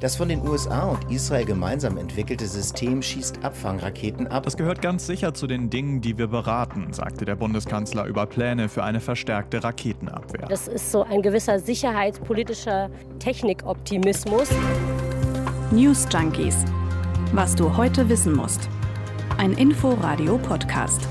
Das 0.00 0.16
von 0.16 0.30
den 0.30 0.40
USA 0.48 0.84
und 0.84 1.10
Israel 1.10 1.44
gemeinsam 1.44 1.98
entwickelte 1.98 2.46
System 2.46 3.02
schießt 3.02 3.44
Abfangraketen 3.44 4.28
ab. 4.28 4.44
Das 4.44 4.56
gehört 4.56 4.80
ganz 4.80 5.06
sicher 5.06 5.34
zu 5.34 5.46
den 5.46 5.68
Dingen, 5.68 6.00
die 6.00 6.16
wir 6.16 6.28
beraten, 6.28 6.94
sagte 6.94 7.26
der 7.26 7.36
Bundeskanzler 7.36 8.06
über 8.06 8.24
Pläne 8.24 8.70
für 8.70 8.82
eine 8.82 9.00
verstärkte 9.00 9.62
Raketenabwehr. 9.62 10.48
Das 10.48 10.68
ist 10.68 10.90
so 10.90 11.02
ein 11.02 11.20
gewisser 11.20 11.58
sicherheitspolitischer 11.58 12.88
Technikoptimismus. 13.18 14.48
News 15.70 16.06
Junkies. 16.10 16.64
Was 17.34 17.54
du 17.54 17.76
heute 17.76 18.08
wissen 18.08 18.34
musst. 18.34 18.70
Ein 19.36 19.52
Info-Radio-Podcast. 19.52 21.06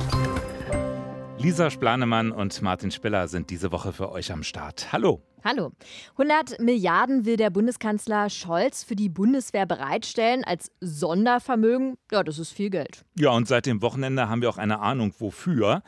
Lisa 1.37 1.69
Splanemann 1.69 2.31
und 2.31 2.59
Martin 2.63 2.89
Spiller 2.89 3.27
sind 3.27 3.51
diese 3.51 3.71
Woche 3.71 3.93
für 3.93 4.11
euch 4.11 4.31
am 4.31 4.41
Start. 4.41 4.91
Hallo. 4.91 5.21
Hallo. 5.43 5.71
100 6.17 6.59
Milliarden 6.59 7.25
will 7.25 7.37
der 7.37 7.49
Bundeskanzler 7.49 8.29
Scholz 8.29 8.83
für 8.83 8.95
die 8.95 9.07
Bundeswehr 9.07 9.65
bereitstellen 9.65 10.43
als 10.43 10.69
Sondervermögen. 10.81 11.97
Ja, 12.11 12.23
das 12.23 12.39
ist 12.39 12.51
viel 12.51 12.69
Geld. 12.69 13.05
Ja, 13.17 13.31
und 13.31 13.47
seit 13.47 13.65
dem 13.65 13.81
Wochenende 13.81 14.27
haben 14.27 14.41
wir 14.41 14.49
auch 14.49 14.57
eine 14.57 14.79
Ahnung, 14.79 15.13
wofür. 15.19 15.81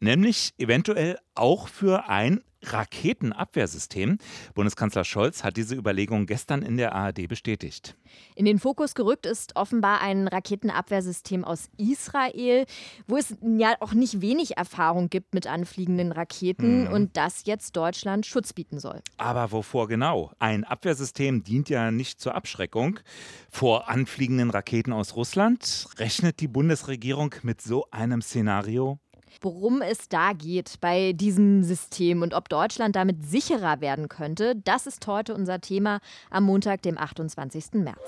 Nämlich 0.00 0.54
eventuell 0.58 1.18
auch 1.34 1.68
für 1.68 2.08
ein 2.08 2.42
Raketenabwehrsystem. 2.64 4.18
Bundeskanzler 4.54 5.04
Scholz 5.04 5.44
hat 5.44 5.56
diese 5.56 5.74
Überlegung 5.74 6.26
gestern 6.26 6.62
in 6.62 6.76
der 6.76 6.94
ARD 6.94 7.28
bestätigt. 7.28 7.96
In 8.34 8.44
den 8.44 8.58
Fokus 8.58 8.94
gerückt 8.94 9.26
ist 9.26 9.56
offenbar 9.56 10.00
ein 10.00 10.28
Raketenabwehrsystem 10.28 11.44
aus 11.44 11.68
Israel, 11.76 12.64
wo 13.06 13.16
es 13.16 13.36
ja 13.42 13.74
auch 13.80 13.92
nicht 13.92 14.20
wenig 14.20 14.56
Erfahrung 14.56 15.10
gibt 15.10 15.34
mit 15.34 15.46
anfliegenden 15.46 16.12
Raketen 16.12 16.86
hm. 16.86 16.92
und 16.92 17.16
das 17.16 17.44
jetzt 17.46 17.76
Deutschland 17.76 18.26
Schutz 18.26 18.52
bieten 18.52 18.78
soll. 18.78 18.93
Aber 19.16 19.52
wovor 19.52 19.88
genau? 19.88 20.32
Ein 20.38 20.64
Abwehrsystem 20.64 21.44
dient 21.44 21.68
ja 21.68 21.90
nicht 21.90 22.20
zur 22.20 22.34
Abschreckung. 22.34 23.00
Vor 23.50 23.88
anfliegenden 23.88 24.50
Raketen 24.50 24.92
aus 24.92 25.16
Russland 25.16 25.86
rechnet 25.98 26.40
die 26.40 26.48
Bundesregierung 26.48 27.34
mit 27.42 27.60
so 27.62 27.86
einem 27.90 28.22
Szenario? 28.22 28.98
Worum 29.40 29.82
es 29.82 30.08
da 30.08 30.32
geht 30.32 30.80
bei 30.80 31.12
diesem 31.12 31.62
System 31.64 32.22
und 32.22 32.34
ob 32.34 32.48
Deutschland 32.48 32.96
damit 32.96 33.26
sicherer 33.26 33.80
werden 33.80 34.08
könnte, 34.08 34.54
das 34.56 34.86
ist 34.86 35.06
heute 35.06 35.34
unser 35.34 35.60
Thema 35.60 36.00
am 36.30 36.44
Montag, 36.44 36.82
dem 36.82 36.98
28. 36.98 37.74
März. 37.74 37.98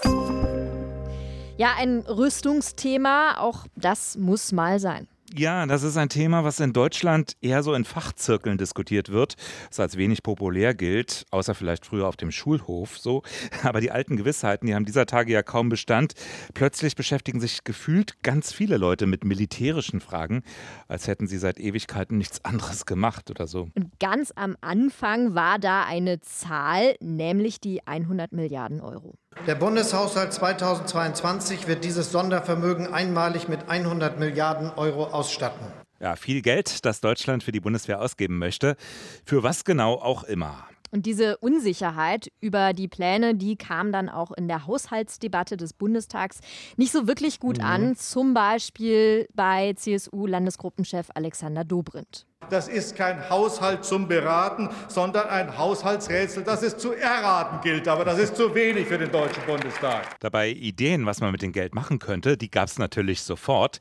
Ja, 1.59 1.75
ein 1.79 2.01
Rüstungsthema, 2.01 3.39
auch 3.41 3.67
das 3.77 4.17
muss 4.17 4.53
mal 4.53 4.79
sein. 4.79 5.09
Ja, 5.39 5.67
das 5.67 5.83
ist 5.83 5.98
ein 5.98 6.09
Thema, 6.09 6.45
was 6.45 6.61
in 6.61 6.73
Deutschland 6.73 7.37
eher 7.42 7.62
so 7.62 7.75
in 7.75 7.84
Fachzirkeln 7.84 8.56
diskutiert 8.56 9.11
wird, 9.11 9.34
was 9.69 9.81
als 9.81 9.98
wenig 9.98 10.23
populär 10.23 10.73
gilt, 10.73 11.27
außer 11.31 11.55
vielleicht 11.55 11.84
früher 11.84 12.09
auf 12.09 12.17
dem 12.17 12.31
Schulhof 12.31 12.97
so. 12.97 13.23
Aber 13.62 13.83
die 13.83 13.91
alten 13.91 14.17
Gewissheiten, 14.17 14.67
die 14.67 14.75
haben 14.75 14.87
dieser 14.87 15.05
Tage 15.05 15.33
ja 15.33 15.42
kaum 15.42 15.69
Bestand. 15.69 16.14
Plötzlich 16.55 16.95
beschäftigen 16.95 17.39
sich 17.41 17.64
gefühlt 17.64 18.23
ganz 18.23 18.51
viele 18.51 18.79
Leute 18.79 19.07
mit 19.07 19.25
militärischen 19.25 20.01
Fragen, 20.01 20.42
als 20.89 21.07
hätten 21.07 21.27
sie 21.27 21.37
seit 21.37 21.61
Ewigkeiten 21.61 22.17
nichts 22.17 22.42
anderes 22.42 22.87
gemacht 22.87 23.31
oder 23.31 23.47
so. 23.47 23.69
Und 23.75 23.91
ganz 24.01 24.33
am 24.37 24.57
Anfang 24.62 25.34
war 25.34 25.59
da 25.59 25.84
eine 25.84 26.20
Zahl, 26.20 26.97
nämlich 27.01 27.61
die 27.61 27.87
100 27.87 28.33
Milliarden 28.33 28.81
Euro. 28.81 29.19
Der 29.45 29.55
Bundeshaushalt 29.55 30.33
2022 30.33 31.69
wird 31.69 31.84
dieses 31.84 32.11
Sondervermögen 32.11 32.92
einmalig 32.92 33.48
mit 33.48 33.69
100 33.69 34.19
Milliarden 34.19 34.70
Euro 34.70 35.05
ausstatten. 35.05 35.67
Ja, 36.01 36.17
viel 36.17 36.42
Geld, 36.42 36.84
das 36.84 37.01
Deutschland 37.01 37.45
für 37.45 37.53
die 37.53 37.61
Bundeswehr 37.61 38.01
ausgeben 38.01 38.39
möchte. 38.39 38.77
Für 39.25 39.42
was 39.42 39.64
genau 39.64 39.95
auch 39.95 40.25
immer. 40.25 40.67
Und 40.91 41.07
diese 41.07 41.37
Unsicherheit 41.39 42.33
über 42.41 42.73
die 42.73 42.89
Pläne, 42.89 43.34
die 43.34 43.57
kam 43.57 43.92
dann 43.92 44.09
auch 44.09 44.33
in 44.33 44.48
der 44.48 44.67
Haushaltsdebatte 44.67 45.57
des 45.57 45.73
Bundestags 45.73 46.41
nicht 46.77 46.92
so 46.92 47.07
wirklich 47.07 47.39
gut 47.39 47.59
mhm. 47.59 47.64
an. 47.64 47.97
Zum 47.97 48.34
Beispiel 48.34 49.29
bei 49.34 49.75
CSU-Landesgruppenchef 49.75 51.09
Alexander 51.14 51.64
Dobrindt. 51.64 52.27
Das 52.51 52.69
ist 52.69 52.95
kein 52.95 53.29
Haushalt 53.29 53.85
zum 53.85 54.07
Beraten, 54.07 54.69
sondern 54.86 55.29
ein 55.29 55.58
Haushaltsrätsel, 55.58 56.45
das 56.45 56.63
es 56.63 56.77
zu 56.77 56.92
erraten 56.92 57.61
gilt. 57.63 57.89
Aber 57.89 58.05
das 58.05 58.19
ist 58.19 58.36
zu 58.36 58.55
wenig 58.55 58.86
für 58.86 58.98
den 58.98 59.11
Deutschen 59.11 59.42
Bundestag. 59.47 60.19
Dabei 60.20 60.51
Ideen, 60.51 61.07
was 61.07 61.20
man 61.20 61.33
mit 61.33 61.42
dem 61.42 61.51
Geld 61.51 61.74
machen 61.74 61.98
könnte, 61.98 62.36
die 62.36 62.51
gab 62.51 62.69
es 62.69 62.79
natürlich 62.79 63.23
sofort. 63.23 63.79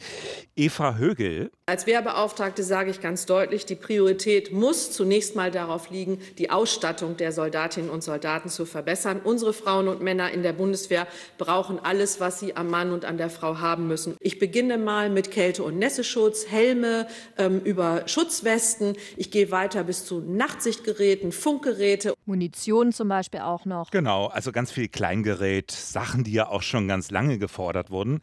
Eva 0.55 0.95
Högel. 0.95 1.51
Als 1.67 1.85
Wehrbeauftragte 1.85 2.63
sage 2.63 2.89
ich 2.89 3.01
ganz 3.01 3.25
deutlich, 3.25 3.65
die 3.65 3.75
Priorität 3.75 4.51
muss 4.51 4.91
zunächst 4.91 5.35
mal 5.35 5.51
darauf 5.51 5.89
liegen, 5.91 6.19
die 6.37 6.49
Ausstattung 6.49 7.17
der 7.17 7.31
Soldatinnen 7.31 7.89
und 7.89 8.03
Soldaten 8.03 8.49
zu 8.49 8.65
verbessern. 8.65 9.21
Unsere 9.23 9.53
Frauen 9.53 9.87
und 9.87 10.01
Männer 10.01 10.31
in 10.31 10.41
der 10.41 10.53
Bundeswehr 10.53 11.07
brauchen 11.37 11.79
alles, 11.83 12.19
was 12.19 12.39
sie 12.39 12.55
am 12.55 12.69
Mann 12.69 12.91
und 12.91 13.05
an 13.05 13.17
der 13.17 13.29
Frau 13.29 13.59
haben 13.59 13.87
müssen. 13.87 14.15
Ich 14.19 14.39
beginne 14.39 14.77
mal 14.77 15.09
mit 15.09 15.29
Kälte- 15.29 15.63
und 15.63 15.77
Nässeschutz, 15.77 16.47
Helme 16.47 17.07
ähm, 17.37 17.61
über 17.63 18.07
Schutzweste. 18.07 18.44
Westen. 18.45 18.93
Ich 19.17 19.31
gehe 19.31 19.51
weiter 19.51 19.83
bis 19.83 20.05
zu 20.05 20.21
Nachtsichtgeräten, 20.21 21.31
Funkgeräte. 21.31 22.13
Munition 22.25 22.93
zum 22.93 23.09
Beispiel 23.09 23.41
auch 23.41 23.65
noch. 23.65 23.91
Genau, 23.91 24.27
also 24.27 24.51
ganz 24.51 24.71
viel 24.71 24.87
Kleingerät, 24.87 25.71
Sachen, 25.71 26.23
die 26.23 26.33
ja 26.33 26.47
auch 26.47 26.61
schon 26.61 26.87
ganz 26.87 27.11
lange 27.11 27.37
gefordert 27.37 27.91
wurden. 27.91 28.21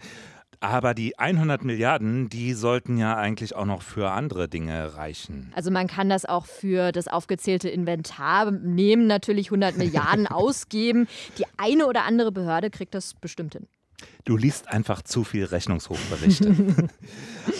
Aber 0.62 0.94
die 0.94 1.19
100 1.19 1.65
Milliarden, 1.65 2.28
die 2.28 2.55
sollten 2.55 2.97
ja 2.97 3.16
eigentlich 3.16 3.56
auch 3.56 3.65
noch 3.65 3.82
für 3.82 4.12
andere 4.12 4.49
Dinge 4.49 4.94
reichen. 4.94 5.53
Also 5.56 5.72
man 5.72 5.88
kann 5.88 6.09
das 6.09 6.25
auch 6.25 6.47
für 6.47 6.93
das 6.93 7.09
aufgezählte 7.09 7.69
Inventar 7.69 8.53
nehmen, 8.53 9.09
natürlich 9.09 9.49
100 9.49 9.77
Milliarden 9.77 10.27
ausgeben. 10.28 11.09
Die 11.37 11.47
eine 11.56 11.87
oder 11.88 12.05
andere 12.05 12.31
Behörde 12.31 12.71
kriegt 12.71 12.94
das 12.94 13.15
bestimmt 13.15 13.55
hin. 13.55 13.66
Du 14.24 14.36
liest 14.36 14.68
einfach 14.68 15.02
zu 15.02 15.24
viel 15.24 15.44
Rechnungshofberichte. 15.44 16.54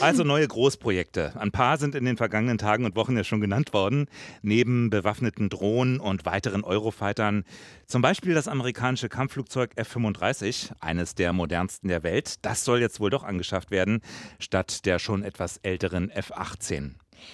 also 0.01 0.23
neue 0.23 0.47
Großprojekte. 0.47 1.33
Ein 1.37 1.51
paar 1.51 1.77
sind 1.79 1.95
in 1.95 2.05
den 2.05 2.17
vergangenen 2.17 2.59
Tagen 2.59 2.85
und 2.85 2.95
Wochen 2.95 3.17
ja 3.17 3.25
schon 3.25 3.41
genannt 3.41 3.73
worden. 3.73 4.07
Neben 4.43 4.89
bewaffneten 4.89 5.49
Drohnen 5.49 5.99
und 5.99 6.25
weiteren 6.25 6.63
Eurofightern. 6.63 7.45
Zum 7.87 8.01
Beispiel 8.01 8.35
das 8.35 8.49
amerikanische 8.49 9.09
Kampfflugzeug 9.09 9.73
F-35, 9.77 10.73
eines 10.81 11.15
der 11.15 11.33
modernsten 11.33 11.89
der 11.89 12.03
Welt. 12.03 12.45
Das 12.45 12.65
soll 12.65 12.81
jetzt 12.81 13.01
wohl 13.01 13.11
doch 13.11 13.25
angeschafft 13.25 13.71
werden, 13.71 14.01
statt 14.39 14.87
der 14.87 14.99
schon 14.99 15.25
etwas 15.25 15.59
älteren 15.59 16.11
F-18. 16.11 16.93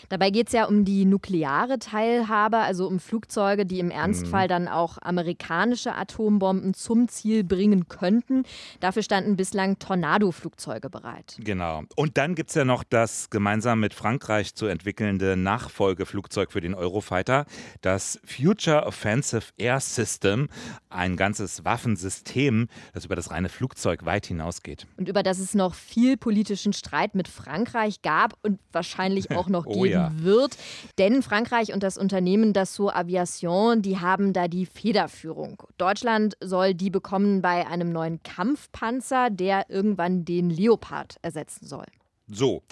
Dabei 0.08 0.30
geht 0.30 0.48
es 0.48 0.52
ja 0.52 0.66
um 0.66 0.84
die 0.84 1.04
nukleare 1.04 1.78
Teilhabe, 1.78 2.58
also 2.58 2.86
um 2.86 3.00
Flugzeuge, 3.00 3.66
die 3.66 3.80
im 3.80 3.90
Ernstfall 3.90 4.44
mhm. 4.44 4.48
dann 4.48 4.68
auch 4.68 4.98
amerikanische 5.00 5.94
Atombomben 5.94 6.74
zum 6.74 7.08
Ziel 7.08 7.44
bringen 7.44 7.88
könnten. 7.88 8.44
Dafür 8.80 9.02
standen 9.02 9.36
bislang 9.36 9.78
Tornado-Flugzeuge 9.78 10.90
bereit. 10.90 11.36
Genau. 11.38 11.82
Und 11.96 12.18
dann 12.18 12.34
gibt 12.34 12.50
es 12.50 12.54
ja 12.54 12.64
noch 12.64 12.84
das 12.84 13.30
gemeinsam 13.30 13.80
mit 13.80 13.94
Frankreich 13.94 14.54
zu 14.54 14.66
entwickelnde 14.66 15.36
Nachfolgeflugzeug 15.36 16.52
für 16.52 16.60
den 16.60 16.74
Eurofighter, 16.74 17.46
das 17.80 18.20
Future 18.24 18.84
Offensive 18.84 19.52
Air 19.56 19.80
System, 19.80 20.48
ein 20.90 21.16
ganzes 21.16 21.64
Waffensystem, 21.64 22.68
das 22.92 23.04
über 23.04 23.16
das 23.16 23.30
reine 23.30 23.48
Flugzeug 23.48 24.04
weit 24.04 24.26
hinausgeht. 24.26 24.86
Und 24.96 25.08
über 25.08 25.22
das 25.22 25.38
es 25.38 25.54
noch 25.54 25.74
viel 25.74 26.16
politischen 26.16 26.72
Streit 26.72 27.14
mit 27.14 27.28
Frankreich 27.28 28.02
gab 28.02 28.34
und 28.42 28.58
wahrscheinlich 28.72 29.30
auch 29.30 29.48
noch 29.48 29.66
oh 29.66 29.72
geben 29.82 29.92
ja. 29.92 30.12
wird. 30.18 30.56
Denn 30.98 31.22
Frankreich 31.22 31.72
und 31.72 31.82
das 31.82 31.98
Unternehmen 31.98 32.52
Dassault 32.52 32.94
Aviation, 32.94 33.82
die 33.82 33.98
haben 33.98 34.32
da 34.32 34.48
die 34.48 34.66
Federführung. 34.66 35.62
Deutschland 35.78 36.36
soll 36.40 36.74
die 36.74 36.90
bekommen 36.90 37.42
bei 37.42 37.66
einem 37.66 37.90
neuen 37.90 38.22
Kampfpanzer, 38.22 39.30
der 39.30 39.70
irgendwann 39.70 40.24
den 40.24 40.50
Leopard 40.50 41.16
ersetzen 41.22 41.66
soll. 41.66 41.86
So. 42.26 42.62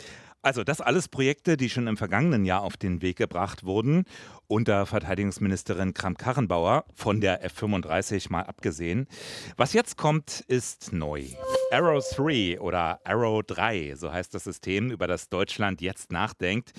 Also 0.43 0.62
das 0.62 0.81
alles 0.81 1.09
Projekte, 1.09 1.56
die 1.56 1.69
schon 1.69 1.89
im 1.89 1.97
vergangenen 1.97 2.45
Jahr 2.45 2.62
auf 2.62 2.77
den 2.77 3.03
Weg 3.03 3.16
gebracht 3.16 3.65
wurden, 3.65 4.05
unter 4.47 4.87
Verteidigungsministerin 4.87 5.93
Kramp-Karrenbauer, 5.93 6.84
von 6.95 7.21
der 7.21 7.43
F-35 7.43 8.31
mal 8.31 8.43
abgesehen. 8.43 9.09
Was 9.56 9.72
jetzt 9.72 9.97
kommt, 9.97 10.45
ist 10.47 10.92
neu. 10.92 11.25
Arrow 11.72 12.01
3 12.01 12.60
oder 12.60 13.01
Arrow 13.04 13.42
3, 13.42 13.95
so 13.97 14.13
heißt 14.13 14.33
das 14.34 14.45
System, 14.45 14.92
über 14.92 15.09
das 15.09 15.28
Deutschland 15.28 15.80
jetzt 15.80 16.13
nachdenkt. 16.13 16.72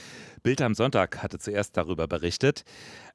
Bild 0.43 0.61
am 0.61 0.75
Sonntag 0.75 1.21
hatte 1.21 1.39
zuerst 1.39 1.75
darüber 1.75 2.07
berichtet. 2.07 2.63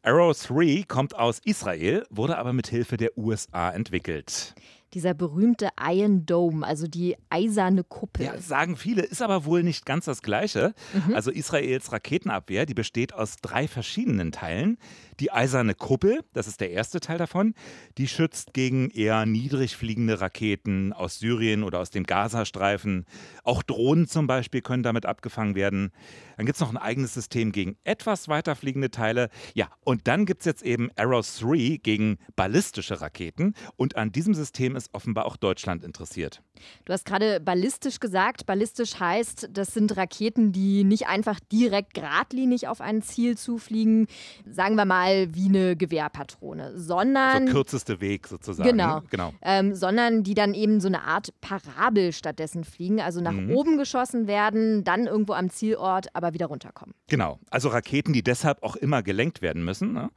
Arrow 0.03 0.37
3 0.37 0.85
kommt 0.87 1.17
aus 1.17 1.41
Israel, 1.45 2.05
wurde 2.11 2.37
aber 2.37 2.53
mit 2.53 2.67
Hilfe 2.69 2.99
der 2.99 3.17
USA 3.17 3.71
entwickelt 3.71 4.55
dieser 4.95 5.15
berühmte 5.15 5.69
Iron 5.81 6.27
Dome, 6.27 6.67
also 6.67 6.87
die 6.87 7.17
eiserne 7.31 7.85
Kuppel. 7.85 8.27
Ja, 8.27 8.39
sagen 8.39 8.77
viele, 8.77 9.03
ist 9.03 9.23
aber 9.23 9.45
wohl 9.45 9.63
nicht 9.63 9.87
ganz 9.87 10.05
das 10.05 10.23
Gleiche. 10.23 10.75
Mhm. 10.93 11.15
Also 11.15 11.31
Israels 11.31 11.93
Raketenabwehr, 11.93 12.67
die 12.67 12.75
besteht 12.75 13.15
aus 13.15 13.37
drei 13.41 13.69
verschiedenen 13.69 14.33
Teilen. 14.33 14.79
Die 15.21 15.31
eiserne 15.31 15.75
Kuppel, 15.75 16.21
das 16.33 16.49
ist 16.49 16.61
der 16.61 16.71
erste 16.71 17.01
Teil 17.01 17.19
davon, 17.19 17.55
die 17.99 18.09
schützt 18.09 18.55
gegen 18.55 18.91
eher 18.91 19.25
niedrig 19.27 19.77
fliegende 19.77 20.21
Raketen 20.21 20.93
aus 20.93 21.19
Syrien 21.19 21.63
oder 21.63 21.79
aus 21.79 21.91
dem 21.91 22.05
Gazastreifen. 22.05 23.07
Auch 23.45 23.63
Drohnen 23.63 24.09
zum 24.09 24.27
Beispiel 24.27 24.63
können 24.63 24.83
damit 24.83 25.07
abgefangen 25.07 25.55
werden. 25.55 25.93
Dann 26.37 26.47
gibt 26.47 26.57
es 26.57 26.61
noch 26.61 26.71
ein 26.71 26.77
eigenes 26.77 27.15
System 27.15 27.53
gegen 27.53 27.77
etwas 27.85 28.29
weiter 28.29 28.55
fliegende 28.57 28.91
Teile. 28.91 29.29
Ja, 29.55 29.69
und 29.85 30.07
dann 30.09 30.27
gibt 30.27 30.43
es 30.43 30.47
jetzt 30.47 30.63
eben 30.63 30.91
Arrow 30.97 31.27
3 31.41 31.79
gegen 31.83 32.19
ballistische 32.37 33.01
Raketen. 33.01 33.55
Und 33.77 33.97
an 33.97 34.13
diesem 34.13 34.35
System 34.35 34.77
ist 34.77 34.91
offenbar 34.93 35.27
auch 35.27 35.37
Deutschland 35.37 35.85
interessiert. 35.85 36.43
Du 36.85 36.93
hast 36.93 37.05
gerade 37.05 37.41
ballistisch 37.41 38.01
gesagt. 38.01 38.47
Ballistisch 38.47 38.99
heißt, 38.99 39.51
das 39.53 39.75
sind 39.75 39.97
Raketen, 39.97 40.53
die 40.53 40.85
nicht 40.85 41.07
einfach 41.09 41.41
direkt 41.41 41.95
geradlinig 41.95 42.69
auf 42.69 42.81
ein 42.81 43.03
Ziel 43.03 43.37
zufliegen, 43.37 44.07
sagen 44.47 44.77
wir 44.77 44.85
mal 44.85 45.35
wie 45.35 45.49
eine 45.49 45.77
Gewehrpatrone, 45.77 46.79
sondern. 46.79 47.47
So 47.47 47.53
kürzeste 47.53 48.01
Weg 48.01 48.27
sozusagen. 48.27 48.69
Genau. 48.69 49.03
genau. 49.11 49.33
Ähm, 49.43 49.75
sondern 49.75 50.23
die 50.23 50.35
dann 50.35 50.55
eben 50.55 50.81
so 50.81 50.89
eine 50.89 51.03
Art 51.03 51.33
Parabel 51.41 52.13
stattdessen 52.13 52.65
fliegen, 52.65 53.01
also 53.01 53.21
nach 53.21 53.33
mhm. 53.33 53.51
oben 53.51 53.79
geschossen 53.79 54.27
werden, 54.27 54.85
dann 54.85 55.07
irgendwo 55.07 55.33
am 55.33 55.51
Zielort, 55.51 56.15
aber 56.15 56.32
wieder 56.35 56.47
runterkommen. 56.47 56.95
Genau. 57.09 57.39
Also 57.51 57.69
Raketen, 57.69 58.13
die 58.13 58.23
deshalb 58.23 58.63
auch 58.63 58.77
immer 58.77 59.03
gelenkt 59.03 59.43
werden 59.43 59.65
müssen. 59.65 59.93
Ne? 59.93 60.11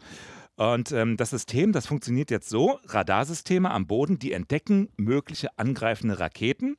Und 0.55 0.91
ähm, 0.91 1.17
das 1.17 1.31
System, 1.31 1.71
das 1.71 1.85
funktioniert 1.85 2.31
jetzt 2.31 2.49
so: 2.49 2.79
Radarsysteme 2.85 3.71
am 3.71 3.87
Boden, 3.87 4.19
die 4.19 4.31
entdecken 4.31 4.89
mögliche 4.97 5.57
angreifende 5.57 6.19
Raketen. 6.19 6.77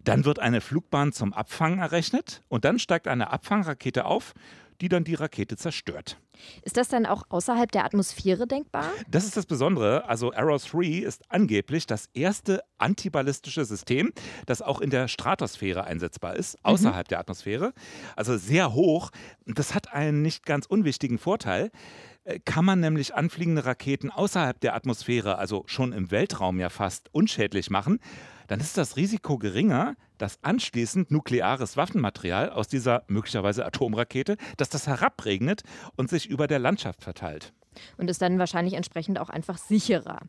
Dann 0.00 0.24
wird 0.26 0.38
eine 0.38 0.60
Flugbahn 0.60 1.12
zum 1.12 1.32
Abfangen 1.32 1.78
errechnet 1.78 2.42
und 2.48 2.66
dann 2.66 2.78
steigt 2.78 3.08
eine 3.08 3.30
Abfangrakete 3.30 4.04
auf, 4.04 4.34
die 4.80 4.88
dann 4.88 5.04
die 5.04 5.14
Rakete 5.14 5.56
zerstört. 5.56 6.18
Ist 6.62 6.76
das 6.76 6.88
dann 6.88 7.06
auch 7.06 7.24
außerhalb 7.28 7.70
der 7.70 7.84
Atmosphäre 7.84 8.46
denkbar? 8.46 8.90
Das 9.08 9.24
ist 9.24 9.36
das 9.36 9.46
Besondere. 9.46 10.08
Also 10.08 10.32
Arrow 10.32 10.62
3 10.62 10.86
ist 10.98 11.22
angeblich 11.28 11.86
das 11.86 12.08
erste 12.12 12.62
antiballistische 12.78 13.64
System, 13.64 14.12
das 14.46 14.62
auch 14.62 14.80
in 14.80 14.90
der 14.90 15.08
Stratosphäre 15.08 15.84
einsetzbar 15.84 16.36
ist, 16.36 16.58
außerhalb 16.64 17.06
mhm. 17.06 17.10
der 17.10 17.18
Atmosphäre. 17.20 17.72
Also 18.16 18.36
sehr 18.36 18.74
hoch. 18.74 19.10
Das 19.46 19.74
hat 19.74 19.92
einen 19.92 20.22
nicht 20.22 20.44
ganz 20.44 20.66
unwichtigen 20.66 21.18
Vorteil. 21.18 21.70
Äh, 22.24 22.40
kann 22.40 22.64
man 22.64 22.80
nämlich 22.80 23.14
anfliegende 23.14 23.64
Raketen 23.64 24.10
außerhalb 24.10 24.58
der 24.60 24.74
Atmosphäre, 24.74 25.38
also 25.38 25.64
schon 25.66 25.92
im 25.92 26.10
Weltraum 26.10 26.58
ja 26.58 26.70
fast, 26.70 27.08
unschädlich 27.12 27.70
machen, 27.70 28.00
dann 28.48 28.60
ist 28.60 28.76
das 28.76 28.96
Risiko 28.96 29.38
geringer, 29.38 29.96
dass 30.18 30.38
anschließend 30.42 31.10
nukleares 31.10 31.76
Waffenmaterial 31.76 32.50
aus 32.50 32.68
dieser 32.68 33.04
möglicherweise 33.08 33.66
Atomrakete, 33.66 34.36
dass 34.56 34.68
das 34.68 34.86
herabregnet 34.86 35.62
und 35.96 36.08
sich 36.08 36.26
über 36.26 36.46
der 36.46 36.58
Landschaft 36.58 37.02
verteilt 37.02 37.52
und 37.96 38.10
ist 38.10 38.22
dann 38.22 38.38
wahrscheinlich 38.38 38.74
entsprechend 38.74 39.18
auch 39.18 39.30
einfach 39.30 39.58
sicherer. 39.58 40.20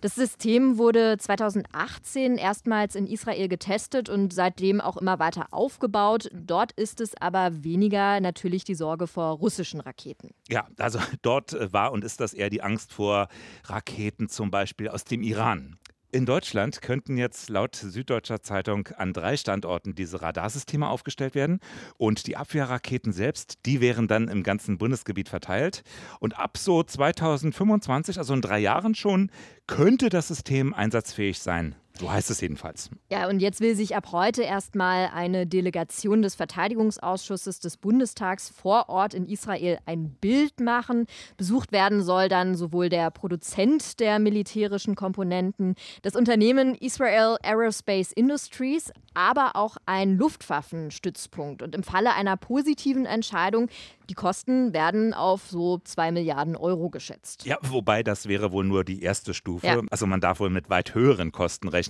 Das 0.00 0.14
System 0.14 0.78
wurde 0.78 1.16
2018 1.18 2.36
erstmals 2.36 2.94
in 2.94 3.06
Israel 3.06 3.48
getestet 3.48 4.08
und 4.08 4.32
seitdem 4.32 4.80
auch 4.80 4.96
immer 4.96 5.18
weiter 5.18 5.46
aufgebaut. 5.50 6.28
Dort 6.32 6.72
ist 6.72 7.00
es 7.00 7.20
aber 7.20 7.64
weniger 7.64 8.20
natürlich 8.20 8.64
die 8.64 8.74
Sorge 8.74 9.06
vor 9.06 9.36
russischen 9.36 9.80
Raketen. 9.80 10.30
Ja, 10.48 10.66
also 10.78 10.98
dort 11.22 11.52
äh, 11.52 11.72
war 11.72 11.92
und 11.92 12.04
ist 12.04 12.20
das 12.20 12.34
eher 12.34 12.50
die 12.50 12.62
Angst 12.62 12.92
vor 12.92 13.28
Raketen 13.64 14.28
zum 14.28 14.50
Beispiel 14.50 14.88
aus 14.88 15.04
dem 15.04 15.22
Iran. 15.22 15.78
In 16.14 16.26
Deutschland 16.26 16.82
könnten 16.82 17.16
jetzt 17.16 17.48
laut 17.48 17.74
Süddeutscher 17.74 18.42
Zeitung 18.42 18.86
an 18.98 19.14
drei 19.14 19.38
Standorten 19.38 19.94
diese 19.94 20.20
Radarsysteme 20.20 20.86
aufgestellt 20.86 21.34
werden 21.34 21.58
und 21.96 22.26
die 22.26 22.36
Abwehrraketen 22.36 23.14
selbst, 23.14 23.60
die 23.64 23.80
wären 23.80 24.08
dann 24.08 24.28
im 24.28 24.42
ganzen 24.42 24.76
Bundesgebiet 24.76 25.30
verteilt. 25.30 25.84
Und 26.20 26.38
ab 26.38 26.58
so 26.58 26.82
2025, 26.82 28.18
also 28.18 28.34
in 28.34 28.42
drei 28.42 28.58
Jahren 28.58 28.94
schon, 28.94 29.30
könnte 29.66 30.10
das 30.10 30.28
System 30.28 30.74
einsatzfähig 30.74 31.38
sein. 31.38 31.76
So 31.98 32.10
heißt 32.10 32.30
es 32.30 32.40
jedenfalls. 32.40 32.90
Ja, 33.10 33.28
und 33.28 33.40
jetzt 33.40 33.60
will 33.60 33.76
sich 33.76 33.94
ab 33.94 34.08
heute 34.12 34.42
erstmal 34.42 35.10
eine 35.14 35.46
Delegation 35.46 36.22
des 36.22 36.34
Verteidigungsausschusses 36.34 37.60
des 37.60 37.76
Bundestags 37.76 38.48
vor 38.48 38.88
Ort 38.88 39.14
in 39.14 39.26
Israel 39.26 39.78
ein 39.86 40.10
Bild 40.20 40.60
machen. 40.60 41.06
Besucht 41.36 41.72
werden 41.72 42.02
soll 42.02 42.28
dann 42.28 42.54
sowohl 42.54 42.88
der 42.88 43.10
Produzent 43.10 44.00
der 44.00 44.18
militärischen 44.18 44.94
Komponenten, 44.94 45.74
das 46.02 46.16
Unternehmen 46.16 46.74
Israel 46.74 47.36
Aerospace 47.42 48.12
Industries, 48.12 48.90
aber 49.14 49.52
auch 49.54 49.76
ein 49.86 50.16
Luftwaffenstützpunkt. 50.16 51.62
Und 51.62 51.74
im 51.74 51.82
Falle 51.82 52.14
einer 52.14 52.36
positiven 52.36 53.04
Entscheidung 53.04 53.68
die 54.12 54.14
Kosten 54.14 54.72
werden 54.72 55.14
auf 55.14 55.48
so 55.48 55.78
2 55.78 56.12
Milliarden 56.12 56.54
Euro 56.54 56.90
geschätzt. 56.90 57.46
Ja, 57.46 57.56
wobei 57.62 58.02
das 58.02 58.28
wäre 58.28 58.52
wohl 58.52 58.64
nur 58.64 58.84
die 58.84 59.02
erste 59.02 59.32
Stufe. 59.32 59.66
Ja. 59.66 59.80
Also 59.90 60.06
man 60.06 60.20
darf 60.20 60.40
wohl 60.40 60.50
mit 60.50 60.68
weit 60.68 60.94
höheren 60.94 61.32
Kosten 61.32 61.68
rechnen. 61.68 61.81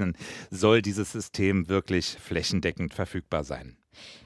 Soll 0.50 0.83
dieses 0.83 1.12
System 1.12 1.69
wirklich 1.69 2.17
flächendeckend 2.21 2.94
verfügbar 2.94 3.44
sein? 3.44 3.77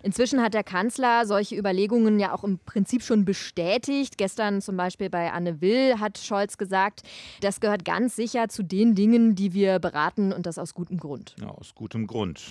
Inzwischen 0.02 0.40
hat 0.42 0.54
der 0.54 0.64
Kanzler 0.64 1.26
solche 1.26 1.56
Überlegungen 1.56 2.20
ja 2.20 2.32
auch 2.32 2.44
im 2.44 2.58
Prinzip 2.58 3.02
schon 3.02 3.24
bestätigt. 3.24 4.18
Gestern 4.18 4.60
zum 4.62 4.76
Beispiel 4.76 5.10
bei 5.10 5.32
Anne 5.32 5.60
Will 5.60 5.98
hat 5.98 6.18
Scholz 6.18 6.58
gesagt, 6.58 7.02
das 7.40 7.60
gehört 7.60 7.84
ganz 7.84 8.16
sicher 8.16 8.48
zu 8.48 8.62
den 8.62 8.94
Dingen, 8.94 9.34
die 9.34 9.52
wir 9.52 9.78
beraten 9.78 10.32
und 10.32 10.46
das 10.46 10.58
aus 10.58 10.74
gutem 10.74 10.98
Grund. 10.98 11.34
Ja, 11.40 11.48
aus 11.48 11.74
gutem 11.74 12.06
Grund. 12.06 12.42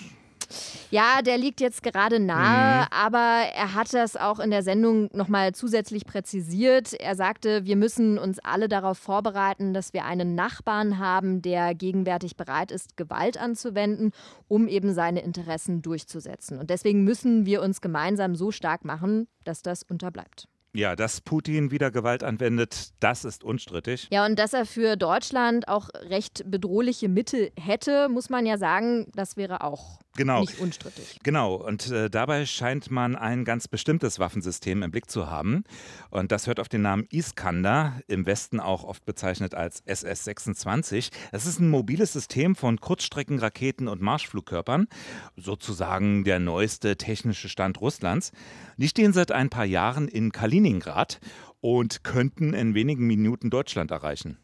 Ja, 0.91 1.21
der 1.21 1.37
liegt 1.37 1.61
jetzt 1.61 1.83
gerade 1.83 2.19
nahe, 2.19 2.83
mhm. 2.83 2.87
aber 2.91 3.43
er 3.55 3.73
hat 3.73 3.93
das 3.93 4.15
auch 4.15 4.39
in 4.39 4.51
der 4.51 4.63
Sendung 4.63 5.09
nochmal 5.13 5.53
zusätzlich 5.53 6.05
präzisiert. 6.05 6.93
Er 6.93 7.15
sagte, 7.15 7.65
wir 7.65 7.75
müssen 7.75 8.17
uns 8.17 8.39
alle 8.39 8.67
darauf 8.67 8.97
vorbereiten, 8.97 9.73
dass 9.73 9.93
wir 9.93 10.05
einen 10.05 10.35
Nachbarn 10.35 10.99
haben, 10.99 11.41
der 11.41 11.75
gegenwärtig 11.75 12.37
bereit 12.37 12.71
ist, 12.71 12.97
Gewalt 12.97 13.37
anzuwenden, 13.37 14.11
um 14.47 14.67
eben 14.67 14.93
seine 14.93 15.21
Interessen 15.21 15.81
durchzusetzen. 15.81 16.59
Und 16.59 16.69
deswegen 16.69 17.03
müssen 17.03 17.45
wir 17.45 17.61
uns 17.61 17.81
gemeinsam 17.81 18.35
so 18.35 18.51
stark 18.51 18.85
machen, 18.85 19.27
dass 19.43 19.61
das 19.61 19.83
unterbleibt. 19.83 20.47
Ja, 20.75 20.97
dass 20.97 21.21
Putin 21.21 21.71
wieder 21.71 21.89
Gewalt 21.89 22.21
anwendet, 22.21 22.89
das 22.99 23.23
ist 23.23 23.45
unstrittig. 23.45 24.09
Ja, 24.11 24.25
und 24.25 24.37
dass 24.37 24.53
er 24.53 24.65
für 24.65 24.97
Deutschland 24.97 25.69
auch 25.69 25.87
recht 26.09 26.43
bedrohliche 26.45 27.07
Mittel 27.07 27.51
hätte, 27.57 28.09
muss 28.09 28.29
man 28.29 28.45
ja 28.45 28.57
sagen, 28.57 29.07
das 29.15 29.37
wäre 29.37 29.61
auch 29.63 30.01
genau. 30.15 30.41
nicht 30.41 30.59
unstrittig. 30.59 31.19
Genau, 31.23 31.55
und 31.55 31.91
äh, 31.91 32.09
dabei 32.09 32.45
scheint 32.45 32.91
man 32.91 33.15
ein 33.15 33.45
ganz 33.45 33.67
bestimmtes 33.67 34.19
Waffensystem 34.19 34.83
im 34.83 34.91
Blick 34.91 35.09
zu 35.09 35.29
haben. 35.29 35.63
Und 36.09 36.31
das 36.31 36.47
hört 36.47 36.59
auf 36.59 36.69
den 36.69 36.81
Namen 36.81 37.05
Iskander, 37.11 37.99
im 38.07 38.25
Westen 38.25 38.59
auch 38.59 38.83
oft 38.83 39.05
bezeichnet 39.05 39.53
als 39.53 39.85
SS-26. 39.85 41.11
Das 41.31 41.45
ist 41.45 41.59
ein 41.59 41.69
mobiles 41.69 42.13
System 42.13 42.55
von 42.55 42.79
Kurzstreckenraketen 42.79 43.87
und 43.87 44.01
Marschflugkörpern, 44.01 44.87
sozusagen 45.35 46.23
der 46.23 46.39
neueste 46.39 46.97
technische 46.97 47.49
Stand 47.49 47.81
Russlands. 47.81 48.31
Die 48.77 48.87
stehen 48.87 49.13
seit 49.13 49.31
ein 49.31 49.49
paar 49.49 49.65
Jahren 49.65 50.07
in 50.07 50.31
Kaliningrad 50.31 51.19
und 51.65 52.03
könnten 52.03 52.53
in 52.53 52.75
wenigen 52.75 53.07
Minuten 53.07 53.49
Deutschland 53.49 53.89
erreichen. 53.89 54.37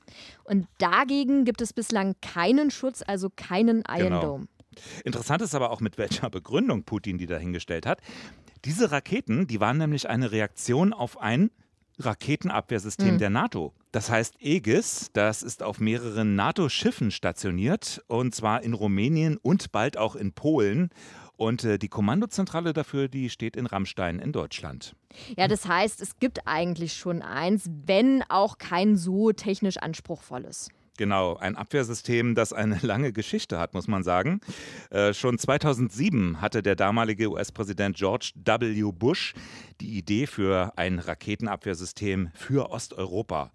Und 0.43 0.67
dagegen 0.79 1.45
gibt 1.45 1.61
es 1.61 1.71
bislang 1.71 2.15
keinen 2.21 2.71
Schutz, 2.71 3.03
also 3.05 3.29
keinen 3.29 3.83
Iron 3.87 4.03
genau. 4.07 4.21
Dome. 4.21 4.47
Interessant 5.03 5.41
ist 5.41 5.55
aber 5.55 5.71
auch, 5.71 5.81
mit 5.81 5.97
welcher 5.97 6.29
Begründung 6.31 6.83
Putin 6.83 7.17
die 7.17 7.27
dahingestellt 7.27 7.85
hat. 7.85 8.01
Diese 8.65 8.91
Raketen, 8.91 9.47
die 9.47 9.59
waren 9.59 9.77
nämlich 9.77 10.09
eine 10.09 10.31
Reaktion 10.31 10.93
auf 10.93 11.19
ein 11.19 11.49
Raketenabwehrsystem 11.99 13.15
mhm. 13.15 13.17
der 13.19 13.29
NATO. 13.29 13.73
Das 13.91 14.09
heißt 14.09 14.35
Aegis, 14.41 15.09
das 15.13 15.43
ist 15.43 15.63
auf 15.63 15.79
mehreren 15.79 16.35
NATO-Schiffen 16.35 17.11
stationiert 17.11 18.01
und 18.07 18.33
zwar 18.33 18.63
in 18.63 18.73
Rumänien 18.73 19.37
und 19.37 19.71
bald 19.71 19.97
auch 19.97 20.15
in 20.15 20.33
Polen. 20.33 20.89
Und 21.35 21.63
äh, 21.63 21.79
die 21.79 21.87
Kommandozentrale 21.87 22.71
dafür, 22.71 23.07
die 23.07 23.29
steht 23.29 23.55
in 23.55 23.65
Rammstein 23.65 24.19
in 24.19 24.31
Deutschland. 24.31 24.95
Ja, 25.35 25.47
das 25.47 25.67
heißt, 25.67 25.99
es 26.01 26.19
gibt 26.19 26.47
eigentlich 26.47 26.93
schon 26.93 27.23
eins, 27.23 27.67
wenn 27.85 28.23
auch 28.29 28.59
kein 28.59 28.95
so 28.95 29.31
technisch 29.31 29.77
anspruchsvolles. 29.77 30.69
Genau, 31.01 31.35
ein 31.35 31.55
Abwehrsystem, 31.55 32.35
das 32.35 32.53
eine 32.53 32.77
lange 32.83 33.11
Geschichte 33.11 33.57
hat, 33.57 33.73
muss 33.73 33.87
man 33.87 34.03
sagen. 34.03 34.39
Äh, 34.91 35.15
schon 35.15 35.39
2007 35.39 36.41
hatte 36.41 36.61
der 36.61 36.75
damalige 36.75 37.31
US-Präsident 37.31 37.97
George 37.97 38.33
W. 38.35 38.91
Bush 38.91 39.33
die 39.79 39.97
Idee 39.97 40.27
für 40.27 40.73
ein 40.75 40.99
Raketenabwehrsystem 40.99 42.29
für 42.35 42.69
Osteuropa. 42.69 43.49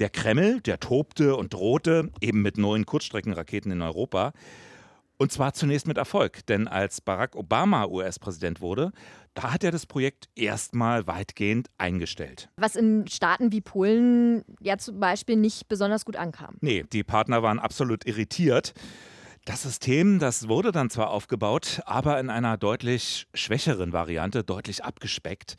Der 0.00 0.10
Kreml, 0.10 0.60
der 0.62 0.80
tobte 0.80 1.36
und 1.36 1.54
drohte 1.54 2.10
eben 2.20 2.42
mit 2.42 2.58
neuen 2.58 2.86
Kurzstreckenraketen 2.86 3.70
in 3.70 3.82
Europa. 3.82 4.32
Und 5.20 5.30
zwar 5.30 5.52
zunächst 5.52 5.86
mit 5.86 5.98
Erfolg, 5.98 6.46
denn 6.46 6.66
als 6.66 7.02
Barack 7.02 7.36
Obama 7.36 7.84
US-Präsident 7.84 8.62
wurde, 8.62 8.90
da 9.34 9.52
hat 9.52 9.62
er 9.62 9.70
das 9.70 9.84
Projekt 9.84 10.30
erstmal 10.34 11.06
weitgehend 11.06 11.68
eingestellt. 11.76 12.48
Was 12.56 12.74
in 12.74 13.06
Staaten 13.06 13.52
wie 13.52 13.60
Polen 13.60 14.46
ja 14.62 14.78
zum 14.78 14.98
Beispiel 14.98 15.36
nicht 15.36 15.68
besonders 15.68 16.06
gut 16.06 16.16
ankam. 16.16 16.56
Nee, 16.62 16.86
die 16.90 17.04
Partner 17.04 17.42
waren 17.42 17.58
absolut 17.58 18.06
irritiert. 18.06 18.72
Das 19.44 19.62
System, 19.62 20.20
das 20.20 20.48
wurde 20.48 20.72
dann 20.72 20.88
zwar 20.88 21.10
aufgebaut, 21.10 21.82
aber 21.84 22.18
in 22.18 22.30
einer 22.30 22.56
deutlich 22.56 23.26
schwächeren 23.34 23.92
Variante, 23.92 24.42
deutlich 24.42 24.84
abgespeckt. 24.84 25.56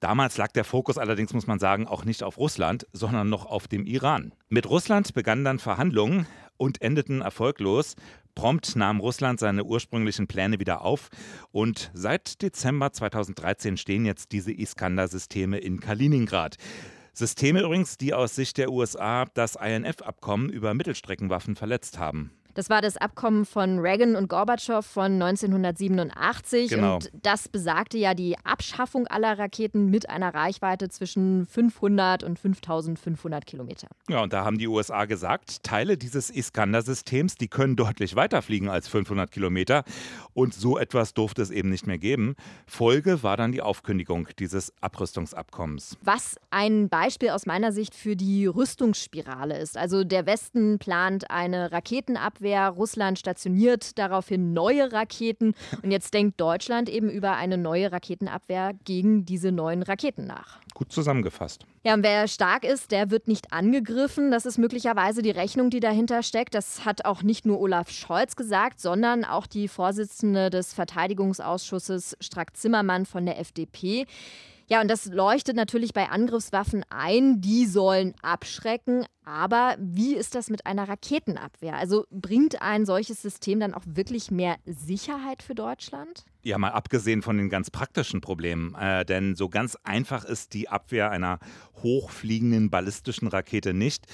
Damals 0.00 0.36
lag 0.36 0.52
der 0.52 0.64
Fokus 0.64 0.98
allerdings, 0.98 1.32
muss 1.32 1.46
man 1.46 1.58
sagen, 1.58 1.88
auch 1.88 2.04
nicht 2.04 2.22
auf 2.22 2.36
Russland, 2.36 2.86
sondern 2.92 3.30
noch 3.30 3.46
auf 3.46 3.68
dem 3.68 3.86
Iran. 3.86 4.34
Mit 4.50 4.68
Russland 4.68 5.14
begannen 5.14 5.44
dann 5.44 5.58
Verhandlungen 5.58 6.26
und 6.58 6.82
endeten 6.82 7.22
erfolglos. 7.22 7.96
Prompt 8.34 8.76
nahm 8.76 9.00
Russland 9.00 9.40
seine 9.40 9.64
ursprünglichen 9.64 10.28
Pläne 10.28 10.60
wieder 10.60 10.82
auf 10.82 11.08
und 11.50 11.90
seit 11.94 12.42
Dezember 12.42 12.92
2013 12.92 13.76
stehen 13.76 14.04
jetzt 14.04 14.30
diese 14.32 14.52
Iskander-Systeme 14.52 15.58
in 15.58 15.80
Kaliningrad. 15.80 16.56
Systeme 17.14 17.62
übrigens, 17.62 17.98
die 17.98 18.14
aus 18.14 18.36
Sicht 18.36 18.58
der 18.58 18.70
USA 18.70 19.24
das 19.34 19.56
INF-Abkommen 19.56 20.50
über 20.50 20.72
Mittelstreckenwaffen 20.74 21.56
verletzt 21.56 21.98
haben. 21.98 22.30
Das 22.58 22.68
war 22.70 22.82
das 22.82 22.96
Abkommen 22.96 23.44
von 23.44 23.78
Reagan 23.78 24.16
und 24.16 24.28
Gorbatschow 24.28 24.84
von 24.84 25.22
1987. 25.22 26.70
Genau. 26.70 26.96
Und 26.96 27.08
das 27.22 27.48
besagte 27.48 27.98
ja 27.98 28.14
die 28.14 28.36
Abschaffung 28.42 29.06
aller 29.06 29.38
Raketen 29.38 29.90
mit 29.90 30.10
einer 30.10 30.34
Reichweite 30.34 30.88
zwischen 30.88 31.46
500 31.46 32.24
und 32.24 32.36
5500 32.36 33.46
Kilometer. 33.46 33.86
Ja, 34.08 34.24
und 34.24 34.32
da 34.32 34.44
haben 34.44 34.58
die 34.58 34.66
USA 34.66 35.04
gesagt, 35.04 35.62
Teile 35.62 35.96
dieses 35.96 36.30
Iskander-Systems, 36.30 37.36
die 37.36 37.46
können 37.46 37.76
deutlich 37.76 38.16
weiter 38.16 38.42
fliegen 38.42 38.68
als 38.68 38.88
500 38.88 39.30
Kilometer. 39.30 39.84
Und 40.34 40.52
so 40.52 40.78
etwas 40.78 41.14
durfte 41.14 41.42
es 41.42 41.52
eben 41.52 41.68
nicht 41.68 41.86
mehr 41.86 41.98
geben. 41.98 42.34
Folge 42.66 43.22
war 43.22 43.36
dann 43.36 43.52
die 43.52 43.62
Aufkündigung 43.62 44.26
dieses 44.40 44.72
Abrüstungsabkommens. 44.80 45.96
Was 46.02 46.34
ein 46.50 46.88
Beispiel 46.88 47.30
aus 47.30 47.46
meiner 47.46 47.70
Sicht 47.70 47.94
für 47.94 48.16
die 48.16 48.46
Rüstungsspirale 48.46 49.56
ist. 49.56 49.76
Also 49.76 50.02
der 50.02 50.26
Westen 50.26 50.80
plant 50.80 51.30
eine 51.30 51.70
Raketenabwehr 51.70 52.47
Abwehr. 52.48 52.68
Russland 52.68 53.18
stationiert 53.18 53.98
daraufhin 53.98 54.52
neue 54.52 54.92
Raketen. 54.92 55.54
Und 55.82 55.90
jetzt 55.90 56.14
denkt 56.14 56.40
Deutschland 56.40 56.88
eben 56.88 57.10
über 57.10 57.32
eine 57.36 57.58
neue 57.58 57.92
Raketenabwehr 57.92 58.72
gegen 58.84 59.24
diese 59.24 59.52
neuen 59.52 59.82
Raketen 59.82 60.26
nach. 60.26 60.58
Gut 60.74 60.92
zusammengefasst. 60.92 61.66
Ja, 61.84 61.94
und 61.94 62.02
wer 62.02 62.28
stark 62.28 62.64
ist, 62.64 62.90
der 62.90 63.10
wird 63.10 63.28
nicht 63.28 63.52
angegriffen. 63.52 64.30
Das 64.30 64.46
ist 64.46 64.58
möglicherweise 64.58 65.22
die 65.22 65.30
Rechnung, 65.30 65.70
die 65.70 65.80
dahinter 65.80 66.22
steckt. 66.22 66.54
Das 66.54 66.84
hat 66.84 67.04
auch 67.04 67.22
nicht 67.22 67.44
nur 67.44 67.60
Olaf 67.60 67.90
Scholz 67.90 68.36
gesagt, 68.36 68.80
sondern 68.80 69.24
auch 69.24 69.46
die 69.46 69.68
Vorsitzende 69.68 70.50
des 70.50 70.72
Verteidigungsausschusses 70.72 72.16
Strack-Zimmermann 72.20 73.06
von 73.06 73.26
der 73.26 73.38
FDP. 73.38 74.06
Ja, 74.70 74.82
und 74.82 74.88
das 74.88 75.06
leuchtet 75.06 75.56
natürlich 75.56 75.94
bei 75.94 76.10
Angriffswaffen 76.10 76.84
ein. 76.90 77.40
Die 77.40 77.64
sollen 77.64 78.14
abschrecken. 78.20 79.06
Aber 79.24 79.76
wie 79.78 80.14
ist 80.14 80.34
das 80.34 80.50
mit 80.50 80.66
einer 80.66 80.88
Raketenabwehr? 80.88 81.74
Also 81.74 82.04
bringt 82.10 82.60
ein 82.60 82.84
solches 82.84 83.22
System 83.22 83.60
dann 83.60 83.72
auch 83.72 83.84
wirklich 83.86 84.30
mehr 84.30 84.56
Sicherheit 84.66 85.42
für 85.42 85.54
Deutschland? 85.54 86.24
Ja, 86.42 86.58
mal 86.58 86.70
abgesehen 86.70 87.22
von 87.22 87.38
den 87.38 87.48
ganz 87.48 87.70
praktischen 87.70 88.20
Problemen. 88.20 88.74
Äh, 88.74 89.06
denn 89.06 89.36
so 89.36 89.48
ganz 89.48 89.76
einfach 89.84 90.24
ist 90.24 90.52
die 90.52 90.68
Abwehr 90.68 91.10
einer 91.10 91.38
hochfliegenden 91.82 92.68
ballistischen 92.70 93.28
Rakete 93.28 93.72
nicht. 93.72 94.06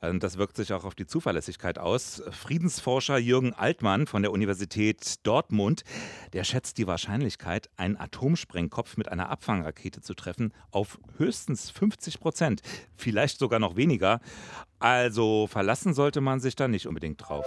Und 0.00 0.22
das 0.22 0.38
wirkt 0.38 0.56
sich 0.56 0.72
auch 0.72 0.84
auf 0.84 0.94
die 0.94 1.06
Zuverlässigkeit 1.06 1.78
aus. 1.78 2.22
Friedensforscher 2.30 3.18
Jürgen 3.18 3.52
Altmann 3.52 4.06
von 4.06 4.22
der 4.22 4.32
Universität 4.32 5.26
Dortmund, 5.26 5.84
der 6.32 6.44
schätzt 6.44 6.78
die 6.78 6.86
Wahrscheinlichkeit, 6.86 7.68
einen 7.76 7.96
Atomsprengkopf 7.96 8.96
mit 8.96 9.08
einer 9.10 9.28
Abfangrakete 9.28 10.00
zu 10.00 10.14
treffen, 10.14 10.54
auf 10.70 10.98
höchstens 11.18 11.70
50 11.70 12.20
Prozent. 12.20 12.62
Vielleicht 12.96 13.38
sogar 13.38 13.58
noch 13.58 13.76
weniger. 13.76 14.20
Also 14.78 15.46
verlassen 15.46 15.92
sollte 15.92 16.20
man 16.22 16.40
sich 16.40 16.56
da 16.56 16.66
nicht 16.66 16.86
unbedingt 16.86 17.20
drauf. 17.20 17.44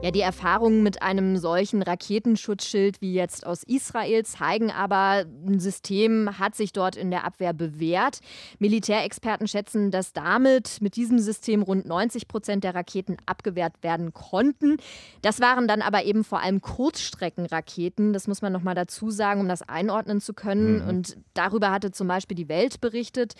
Ja, 0.00 0.12
die 0.12 0.20
Erfahrungen 0.20 0.84
mit 0.84 1.02
einem 1.02 1.38
solchen 1.38 1.82
Raketenschutzschild 1.82 3.00
wie 3.00 3.14
jetzt 3.14 3.44
aus 3.44 3.64
Israel 3.64 4.24
zeigen 4.24 4.70
aber, 4.70 5.24
ein 5.44 5.58
System 5.58 6.38
hat 6.38 6.54
sich 6.54 6.72
dort 6.72 6.94
in 6.94 7.10
der 7.10 7.24
Abwehr 7.24 7.52
bewährt. 7.52 8.20
Militärexperten 8.60 9.48
schätzen, 9.48 9.90
dass 9.90 10.12
damit 10.12 10.80
mit 10.80 10.94
diesem 10.94 11.18
System 11.18 11.62
rund 11.62 11.84
90 11.84 12.28
Prozent 12.28 12.62
der 12.62 12.76
Raketen 12.76 13.16
abgewehrt 13.26 13.82
werden 13.82 14.14
konnten. 14.14 14.76
Das 15.22 15.40
waren 15.40 15.66
dann 15.66 15.82
aber 15.82 16.04
eben 16.04 16.22
vor 16.22 16.42
allem 16.42 16.60
Kurzstreckenraketen. 16.60 18.12
Das 18.12 18.28
muss 18.28 18.40
man 18.40 18.52
noch 18.52 18.62
mal 18.62 18.76
dazu 18.76 19.10
sagen, 19.10 19.40
um 19.40 19.48
das 19.48 19.62
einordnen 19.62 20.20
zu 20.20 20.32
können. 20.32 20.80
Mhm. 20.84 20.88
Und 20.88 21.16
darüber 21.34 21.72
hatte 21.72 21.90
zum 21.90 22.06
Beispiel 22.06 22.36
die 22.36 22.48
Welt 22.48 22.80
berichtet. 22.80 23.34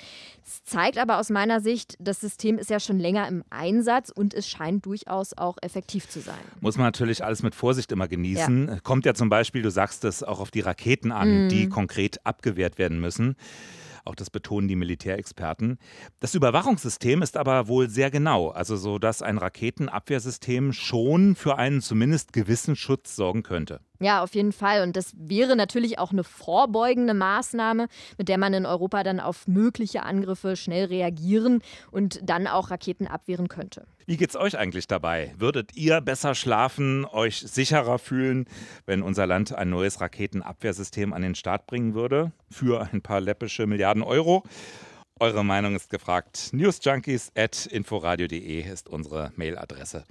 Es 0.44 0.64
zeigt 0.64 0.98
aber 0.98 1.20
aus 1.20 1.30
meiner 1.30 1.60
Sicht, 1.60 1.94
das 2.00 2.20
System 2.20 2.58
ist 2.58 2.68
ja 2.68 2.80
schon 2.80 2.98
länger 2.98 3.28
im 3.28 3.44
Einsatz 3.48 4.10
und 4.10 4.34
es 4.34 4.48
scheint 4.48 4.84
durchaus 4.86 5.38
auch 5.38 5.56
effektiv 5.62 6.08
zu 6.08 6.18
sein. 6.18 6.47
Muss 6.60 6.76
man 6.76 6.86
natürlich 6.86 7.24
alles 7.24 7.42
mit 7.42 7.54
Vorsicht 7.54 7.92
immer 7.92 8.08
genießen. 8.08 8.68
Ja. 8.68 8.80
Kommt 8.80 9.06
ja 9.06 9.14
zum 9.14 9.28
Beispiel, 9.28 9.62
du 9.62 9.70
sagst 9.70 10.04
es, 10.04 10.22
auch 10.22 10.40
auf 10.40 10.50
die 10.50 10.60
Raketen 10.60 11.12
an, 11.12 11.44
mhm. 11.44 11.48
die 11.48 11.68
konkret 11.68 12.24
abgewehrt 12.24 12.78
werden 12.78 13.00
müssen. 13.00 13.36
Auch 14.04 14.14
das 14.14 14.30
betonen 14.30 14.68
die 14.68 14.76
Militärexperten. 14.76 15.78
Das 16.18 16.34
Überwachungssystem 16.34 17.20
ist 17.20 17.36
aber 17.36 17.68
wohl 17.68 17.90
sehr 17.90 18.10
genau, 18.10 18.48
also 18.48 18.76
so, 18.76 18.98
dass 18.98 19.20
ein 19.20 19.36
Raketenabwehrsystem 19.36 20.72
schon 20.72 21.36
für 21.36 21.58
einen 21.58 21.82
zumindest 21.82 22.32
gewissen 22.32 22.74
Schutz 22.74 23.14
sorgen 23.16 23.42
könnte. 23.42 23.80
Ja, 24.00 24.22
auf 24.22 24.34
jeden 24.34 24.52
Fall. 24.52 24.82
Und 24.82 24.96
das 24.96 25.12
wäre 25.16 25.56
natürlich 25.56 25.98
auch 25.98 26.12
eine 26.12 26.22
vorbeugende 26.22 27.14
Maßnahme, 27.14 27.88
mit 28.16 28.28
der 28.28 28.38
man 28.38 28.54
in 28.54 28.64
Europa 28.64 29.02
dann 29.02 29.18
auf 29.18 29.48
mögliche 29.48 30.04
Angriffe 30.04 30.54
schnell 30.56 30.86
reagieren 30.86 31.62
und 31.90 32.20
dann 32.22 32.46
auch 32.46 32.70
Raketen 32.70 33.08
abwehren 33.08 33.48
könnte. 33.48 33.86
Wie 34.06 34.16
geht's 34.16 34.36
euch 34.36 34.56
eigentlich 34.56 34.86
dabei? 34.86 35.34
Würdet 35.36 35.76
ihr 35.76 36.00
besser 36.00 36.34
schlafen, 36.34 37.04
euch 37.04 37.40
sicherer 37.40 37.98
fühlen, 37.98 38.46
wenn 38.86 39.02
unser 39.02 39.26
Land 39.26 39.52
ein 39.52 39.68
neues 39.68 40.00
Raketenabwehrsystem 40.00 41.12
an 41.12 41.22
den 41.22 41.34
Start 41.34 41.66
bringen 41.66 41.94
würde? 41.94 42.32
Für 42.50 42.88
ein 42.92 43.02
paar 43.02 43.20
läppische 43.20 43.66
Milliarden 43.66 44.02
Euro? 44.02 44.44
Eure 45.20 45.44
Meinung 45.44 45.74
ist 45.74 45.90
gefragt. 45.90 46.50
Newsjunkies 46.52 47.32
at 47.36 47.66
inforadio.de 47.66 48.62
ist 48.62 48.88
unsere 48.88 49.32
Mailadresse. 49.34 50.04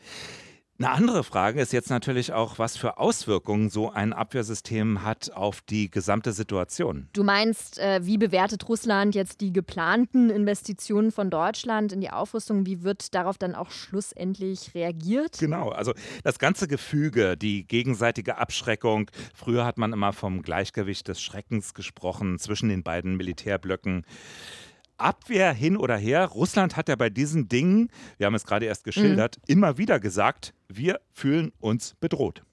Eine 0.79 0.91
andere 0.91 1.23
Frage 1.23 1.59
ist 1.59 1.73
jetzt 1.73 1.89
natürlich 1.89 2.33
auch, 2.33 2.59
was 2.59 2.77
für 2.77 2.99
Auswirkungen 2.99 3.71
so 3.71 3.89
ein 3.89 4.13
Abwehrsystem 4.13 5.01
hat 5.01 5.31
auf 5.33 5.61
die 5.61 5.89
gesamte 5.89 6.33
Situation. 6.33 7.09
Du 7.13 7.23
meinst, 7.23 7.79
äh, 7.79 8.01
wie 8.03 8.19
bewertet 8.19 8.69
Russland 8.69 9.15
jetzt 9.15 9.41
die 9.41 9.51
geplanten 9.51 10.29
Investitionen 10.29 11.11
von 11.11 11.31
Deutschland 11.31 11.93
in 11.93 12.01
die 12.01 12.11
Aufrüstung? 12.11 12.67
Wie 12.67 12.83
wird 12.83 13.15
darauf 13.15 13.39
dann 13.39 13.55
auch 13.55 13.71
schlussendlich 13.71 14.75
reagiert? 14.75 15.39
Genau, 15.39 15.69
also 15.69 15.93
das 16.23 16.37
ganze 16.37 16.67
Gefüge, 16.67 17.37
die 17.37 17.67
gegenseitige 17.67 18.37
Abschreckung. 18.37 19.09
Früher 19.33 19.65
hat 19.65 19.79
man 19.79 19.93
immer 19.93 20.13
vom 20.13 20.43
Gleichgewicht 20.43 21.07
des 21.07 21.19
Schreckens 21.19 21.73
gesprochen 21.73 22.37
zwischen 22.37 22.69
den 22.69 22.83
beiden 22.83 23.17
Militärblöcken. 23.17 24.05
Abwehr 24.97 25.53
hin 25.53 25.77
oder 25.77 25.97
her. 25.97 26.25
Russland 26.25 26.75
hat 26.75 26.89
ja 26.89 26.95
bei 26.95 27.09
diesen 27.09 27.47
Dingen, 27.47 27.89
wir 28.17 28.25
haben 28.25 28.35
es 28.35 28.45
gerade 28.45 28.65
erst 28.65 28.83
geschildert, 28.83 29.37
mhm. 29.37 29.53
immer 29.53 29.77
wieder 29.77 29.99
gesagt, 29.99 30.53
wir 30.67 30.99
fühlen 31.11 31.51
uns 31.59 31.95
bedroht. 31.99 32.43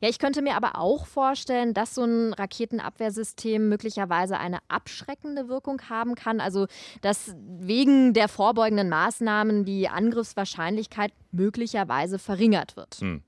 Ja, 0.00 0.08
ich 0.08 0.18
könnte 0.18 0.42
mir 0.42 0.56
aber 0.56 0.78
auch 0.78 1.06
vorstellen, 1.06 1.74
dass 1.74 1.94
so 1.94 2.04
ein 2.04 2.34
Raketenabwehrsystem 2.34 3.68
möglicherweise 3.68 4.38
eine 4.38 4.58
abschreckende 4.68 5.48
Wirkung 5.48 5.80
haben 5.88 6.14
kann. 6.14 6.40
Also, 6.40 6.66
dass 7.00 7.34
wegen 7.38 8.12
der 8.12 8.28
vorbeugenden 8.28 8.88
Maßnahmen 8.88 9.64
die 9.64 9.88
Angriffswahrscheinlichkeit 9.88 11.12
möglicherweise 11.32 12.18
verringert 12.18 12.76
wird. 12.76 12.96
Hm. 12.96 13.22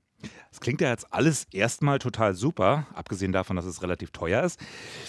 Das 0.49 0.61
klingt 0.61 0.81
ja 0.81 0.89
jetzt 0.89 1.13
alles 1.13 1.45
erstmal 1.51 1.99
total 1.99 2.33
super, 2.33 2.87
abgesehen 2.95 3.31
davon, 3.31 3.55
dass 3.55 3.65
es 3.65 3.83
relativ 3.83 4.09
teuer 4.09 4.41
ist. 4.43 4.59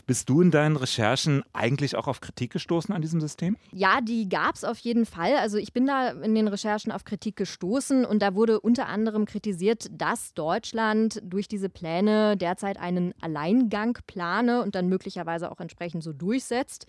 Bist 0.06 0.28
du 0.28 0.42
in 0.42 0.50
deinen 0.50 0.76
Recherchen 0.76 1.42
eigentlich 1.54 1.96
auch 1.96 2.06
auf 2.06 2.20
Kritik 2.20 2.52
gestoßen 2.52 2.94
an 2.94 3.00
diesem 3.00 3.18
System? 3.20 3.56
Ja, 3.72 4.02
die 4.02 4.28
gab 4.28 4.56
es 4.56 4.64
auf 4.64 4.78
jeden 4.78 5.06
Fall. 5.06 5.36
Also 5.36 5.56
ich 5.56 5.72
bin 5.72 5.86
da 5.86 6.10
in 6.10 6.34
den 6.34 6.48
Recherchen 6.48 6.92
auf 6.92 7.04
Kritik 7.04 7.36
gestoßen 7.36 8.04
und 8.04 8.20
da 8.20 8.34
wurde 8.34 8.60
unter 8.60 8.88
anderem 8.88 9.24
kritisiert, 9.24 9.86
dass 9.90 10.34
Deutschland 10.34 11.22
durch 11.24 11.48
diese 11.48 11.70
Pläne 11.70 12.36
derzeit 12.36 12.78
einen 12.78 13.14
Alleingang 13.22 13.98
plane 14.06 14.62
und 14.62 14.74
dann 14.74 14.88
möglicherweise 14.88 15.50
auch 15.50 15.60
entsprechend 15.60 16.02
so 16.02 16.12
durchsetzt. 16.12 16.86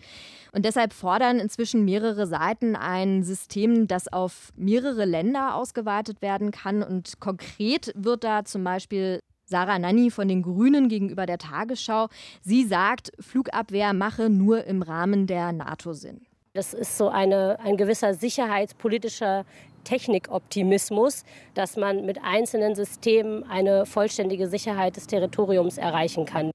Und 0.52 0.66
deshalb 0.66 0.92
fordern 0.92 1.38
inzwischen 1.38 1.86
mehrere 1.86 2.26
Seiten 2.26 2.76
ein 2.76 3.22
System, 3.22 3.88
das 3.88 4.12
auf 4.12 4.52
mehrere 4.56 5.06
Länder 5.06 5.54
ausgeweitet 5.54 6.20
werden 6.20 6.50
kann 6.50 6.82
und 6.82 7.20
konkret 7.20 7.92
wird 7.96 8.09
wird 8.10 8.24
da 8.24 8.44
zum 8.44 8.64
Beispiel 8.64 9.20
Sarah 9.44 9.78
Nanni 9.78 10.10
von 10.10 10.26
den 10.26 10.42
Grünen 10.42 10.88
gegenüber 10.88 11.26
der 11.26 11.38
Tagesschau. 11.38 12.08
Sie 12.42 12.64
sagt, 12.64 13.12
Flugabwehr 13.20 13.92
mache 13.92 14.28
nur 14.28 14.64
im 14.64 14.82
Rahmen 14.82 15.26
der 15.26 15.52
NATO 15.52 15.92
Sinn. 15.92 16.26
Das 16.52 16.74
ist 16.74 16.98
so 16.98 17.08
eine, 17.08 17.58
ein 17.60 17.76
gewisser 17.76 18.14
sicherheitspolitischer 18.14 19.44
Technikoptimismus, 19.84 21.24
dass 21.54 21.76
man 21.76 22.04
mit 22.04 22.18
einzelnen 22.22 22.74
Systemen 22.74 23.44
eine 23.44 23.86
vollständige 23.86 24.48
Sicherheit 24.48 24.96
des 24.96 25.06
Territoriums 25.06 25.78
erreichen 25.78 26.24
kann. 26.26 26.50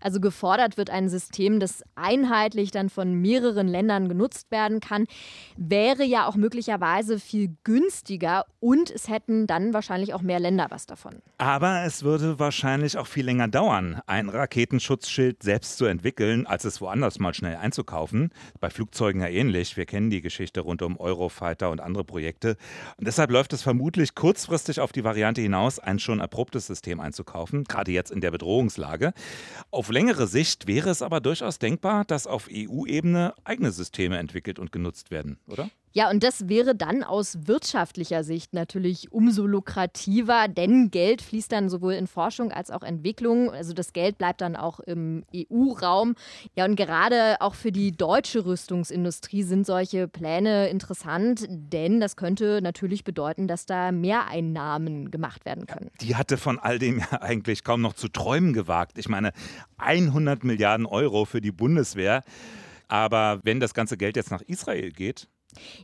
Also 0.00 0.20
gefordert 0.20 0.76
wird 0.76 0.90
ein 0.90 1.08
System, 1.08 1.60
das 1.60 1.82
einheitlich 1.94 2.70
dann 2.70 2.88
von 2.88 3.14
mehreren 3.14 3.68
Ländern 3.68 4.08
genutzt 4.08 4.50
werden 4.50 4.80
kann, 4.80 5.06
wäre 5.56 6.04
ja 6.04 6.26
auch 6.26 6.36
möglicherweise 6.36 7.18
viel 7.18 7.56
günstiger 7.64 8.44
und 8.60 8.90
es 8.90 9.08
hätten 9.08 9.46
dann 9.46 9.74
wahrscheinlich 9.74 10.14
auch 10.14 10.22
mehr 10.22 10.40
Länder 10.40 10.66
was 10.70 10.86
davon. 10.86 11.22
Aber 11.38 11.84
es 11.84 12.02
würde 12.02 12.38
wahrscheinlich 12.38 12.98
auch 12.98 13.06
viel 13.06 13.24
länger 13.24 13.48
dauern, 13.48 14.00
ein 14.06 14.28
Raketenschutzschild 14.28 15.42
selbst 15.42 15.76
zu 15.76 15.84
entwickeln, 15.84 16.46
als 16.46 16.64
es 16.64 16.80
woanders 16.80 17.18
mal 17.18 17.34
schnell 17.34 17.56
einzukaufen. 17.56 18.30
Bei 18.60 18.70
Flugzeugen 18.70 19.20
ja 19.20 19.28
ähnlich. 19.28 19.76
Wir 19.76 19.86
kennen 19.86 20.10
die 20.10 20.20
Geschichte 20.20 20.60
rund 20.60 20.82
um 20.82 20.98
Eurofighter 20.98 21.70
und 21.70 21.80
andere 21.80 22.04
Projekte. 22.04 22.56
Und 22.96 23.06
deshalb 23.06 23.30
läuft 23.30 23.52
es 23.52 23.62
vermutlich 23.62 24.14
kurzfristig 24.14 24.80
auf 24.80 24.92
die 24.92 25.04
Variante 25.04 25.40
hinaus, 25.40 25.78
ein 25.78 25.98
schon 25.98 26.20
erprobtes 26.20 26.66
System 26.66 27.00
einzukaufen, 27.00 27.64
gerade 27.64 27.92
jetzt 27.92 28.10
in 28.10 28.20
der 28.20 28.30
Bedrohungslage. 28.30 29.12
Auf 29.70 29.90
längere 29.90 30.26
Sicht 30.26 30.66
wäre 30.66 30.88
es 30.88 31.02
aber 31.02 31.20
durchaus 31.20 31.58
denkbar, 31.58 32.04
dass 32.04 32.26
auf 32.26 32.48
EU-Ebene 32.50 33.34
eigene 33.44 33.70
Systeme 33.70 34.16
entwickelt 34.16 34.58
und 34.58 34.72
genutzt 34.72 35.10
werden, 35.10 35.38
oder? 35.46 35.70
Ja, 35.92 36.10
und 36.10 36.22
das 36.22 36.48
wäre 36.48 36.74
dann 36.74 37.02
aus 37.02 37.38
wirtschaftlicher 37.46 38.22
Sicht 38.22 38.52
natürlich 38.52 39.10
umso 39.12 39.46
lukrativer, 39.46 40.48
denn 40.48 40.90
Geld 40.90 41.22
fließt 41.22 41.50
dann 41.50 41.68
sowohl 41.68 41.94
in 41.94 42.06
Forschung 42.06 42.52
als 42.52 42.70
auch 42.70 42.82
Entwicklung. 42.82 43.50
Also 43.50 43.72
das 43.72 43.92
Geld 43.92 44.18
bleibt 44.18 44.40
dann 44.40 44.56
auch 44.56 44.80
im 44.80 45.24
EU-Raum. 45.34 46.14
Ja, 46.56 46.66
und 46.66 46.76
gerade 46.76 47.40
auch 47.40 47.54
für 47.54 47.72
die 47.72 47.92
deutsche 47.92 48.44
Rüstungsindustrie 48.44 49.42
sind 49.42 49.66
solche 49.66 50.08
Pläne 50.08 50.68
interessant, 50.68 51.46
denn 51.48 52.00
das 52.00 52.16
könnte 52.16 52.60
natürlich 52.62 53.04
bedeuten, 53.04 53.48
dass 53.48 53.66
da 53.66 53.92
Mehreinnahmen 53.92 55.10
gemacht 55.10 55.44
werden 55.44 55.66
können. 55.66 55.90
Die 56.00 56.16
hatte 56.16 56.36
von 56.36 56.58
all 56.58 56.78
dem 56.78 56.98
ja 56.98 57.06
eigentlich 57.22 57.64
kaum 57.64 57.80
noch 57.80 57.94
zu 57.94 58.08
träumen 58.08 58.52
gewagt. 58.52 58.98
Ich 58.98 59.08
meine, 59.08 59.32
100 59.78 60.44
Milliarden 60.44 60.86
Euro 60.86 61.24
für 61.24 61.40
die 61.40 61.52
Bundeswehr. 61.52 62.22
Aber 62.88 63.40
wenn 63.42 63.60
das 63.60 63.74
ganze 63.74 63.96
Geld 63.96 64.16
jetzt 64.16 64.30
nach 64.30 64.42
Israel 64.42 64.90
geht, 64.90 65.28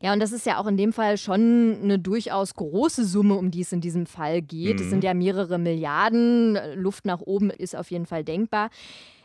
ja, 0.02 0.12
und 0.12 0.20
das 0.20 0.32
ist 0.32 0.46
ja 0.46 0.58
auch 0.58 0.66
in 0.66 0.76
dem 0.76 0.92
Fall 0.92 1.16
schon 1.16 1.78
eine 1.82 1.98
durchaus 1.98 2.54
große 2.54 3.04
Summe, 3.04 3.34
um 3.34 3.50
die 3.50 3.62
es 3.62 3.72
in 3.72 3.80
diesem 3.80 4.06
Fall 4.06 4.42
geht. 4.42 4.80
Es 4.80 4.90
sind 4.90 4.98
mhm. 4.98 5.06
ja 5.06 5.14
mehrere 5.14 5.58
Milliarden. 5.58 6.58
Luft 6.74 7.06
nach 7.06 7.20
oben 7.20 7.50
ist 7.50 7.74
auf 7.74 7.90
jeden 7.90 8.06
Fall 8.06 8.24
denkbar. 8.24 8.70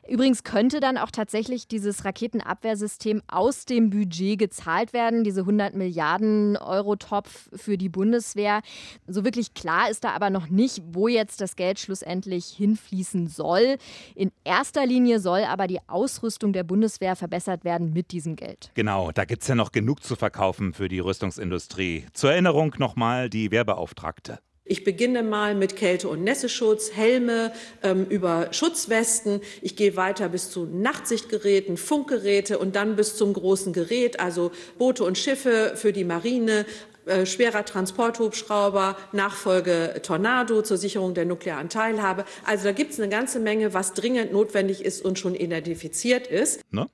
Übrigens 0.08 0.44
könnte 0.44 0.79
dann 0.79 0.98
auch 0.98 1.12
tatsächlich 1.12 1.68
dieses 1.68 2.06
Raketenabwehrsystem 2.06 3.22
aus 3.27 3.65
dem 3.65 3.89
Budget 3.89 4.39
gezahlt 4.39 4.94
werden, 4.94 5.24
diese 5.24 5.41
100 5.41 5.75
Milliarden 5.75 6.58
Euro 6.58 6.96
Topf 6.96 7.50
für 7.53 7.77
die 7.77 7.89
Bundeswehr. 7.89 8.62
So 9.08 9.24
wirklich 9.24 9.53
klar 9.53 9.89
ist 9.89 10.03
da 10.03 10.12
aber 10.12 10.29
noch 10.29 10.50
nicht, 10.50 10.82
wo 10.91 11.08
jetzt 11.08 11.41
das 11.41 11.56
Geld 11.56 11.79
schlussendlich 11.79 12.46
hinfließen 12.46 13.27
soll. 13.27 13.77
In 14.15 14.32
erster 14.44 14.86
Linie 14.86 15.20
soll 15.20 15.44
aber 15.44 15.68
die 15.68 15.79
Ausrüstung 15.88 16.53
der 16.53 16.63
Bundeswehr 16.63 17.15
verbessert 17.15 17.63
werden 17.63 17.94
mit 17.94 18.12
diesem 18.12 18.36
Geld. 18.36 18.72
Genau, 18.74 19.12
da 19.12 19.25
gibt 19.25 19.41
es 19.44 19.48
ja 19.48 19.56
noch 19.56 19.72
genug 19.72 20.03
zu 20.03 20.15
verkaufen 20.15 20.74
für 20.74 20.88
die 20.88 21.00
Rüstungsindustrie. 21.00 22.06
Zur 22.13 22.32
Erinnerung 22.32 22.75
nochmal 22.77 23.29
die 23.29 23.51
Wehrbeauftragte. 23.51 24.39
Ich 24.70 24.84
beginne 24.84 25.24
mal 25.24 25.56
mit 25.56 25.76
Kälte- 25.76 26.10
und 26.10 26.24
Nässeschutz, 26.24 26.92
Helme 26.94 27.52
ähm, 27.82 28.06
über 28.08 28.50
Schutzwesten. 28.52 29.42
Ich 29.64 29.76
gehe 29.76 29.96
weiter 29.96 30.30
bis 30.30 30.52
zu 30.52 30.66
Nachtsichtgeräten, 30.66 31.76
Funkgeräte 31.76 32.60
und 32.60 32.76
dann 32.76 32.96
bis 32.96 33.16
zum 33.16 33.34
großen 33.34 33.74
Gerät, 33.74 34.20
also 34.20 34.52
Boote 34.78 35.04
und 35.04 35.18
Schiffe 35.18 35.74
für 35.76 35.92
die 35.92 36.04
Marine, 36.04 36.68
äh, 37.08 37.26
schwerer 37.26 37.66
Transporthubschrauber, 37.66 38.96
Nachfolge 39.12 40.02
Tornado 40.04 40.62
zur 40.62 40.78
Sicherung 40.78 41.16
der 41.16 41.26
nuklearen 41.26 41.70
Teilhabe. 41.70 42.24
Also 42.46 42.66
da 42.66 42.72
gibt 42.72 42.92
es 42.92 43.00
eine 43.00 43.10
ganze 43.10 43.40
Menge, 43.40 43.74
was 43.74 43.94
dringend 43.94 44.32
notwendig 44.32 44.86
ist 44.86 45.04
und 45.04 45.18
schon 45.18 45.34
identifiziert 45.34 46.28
ist. 46.28 46.62
Ne? 46.70 46.88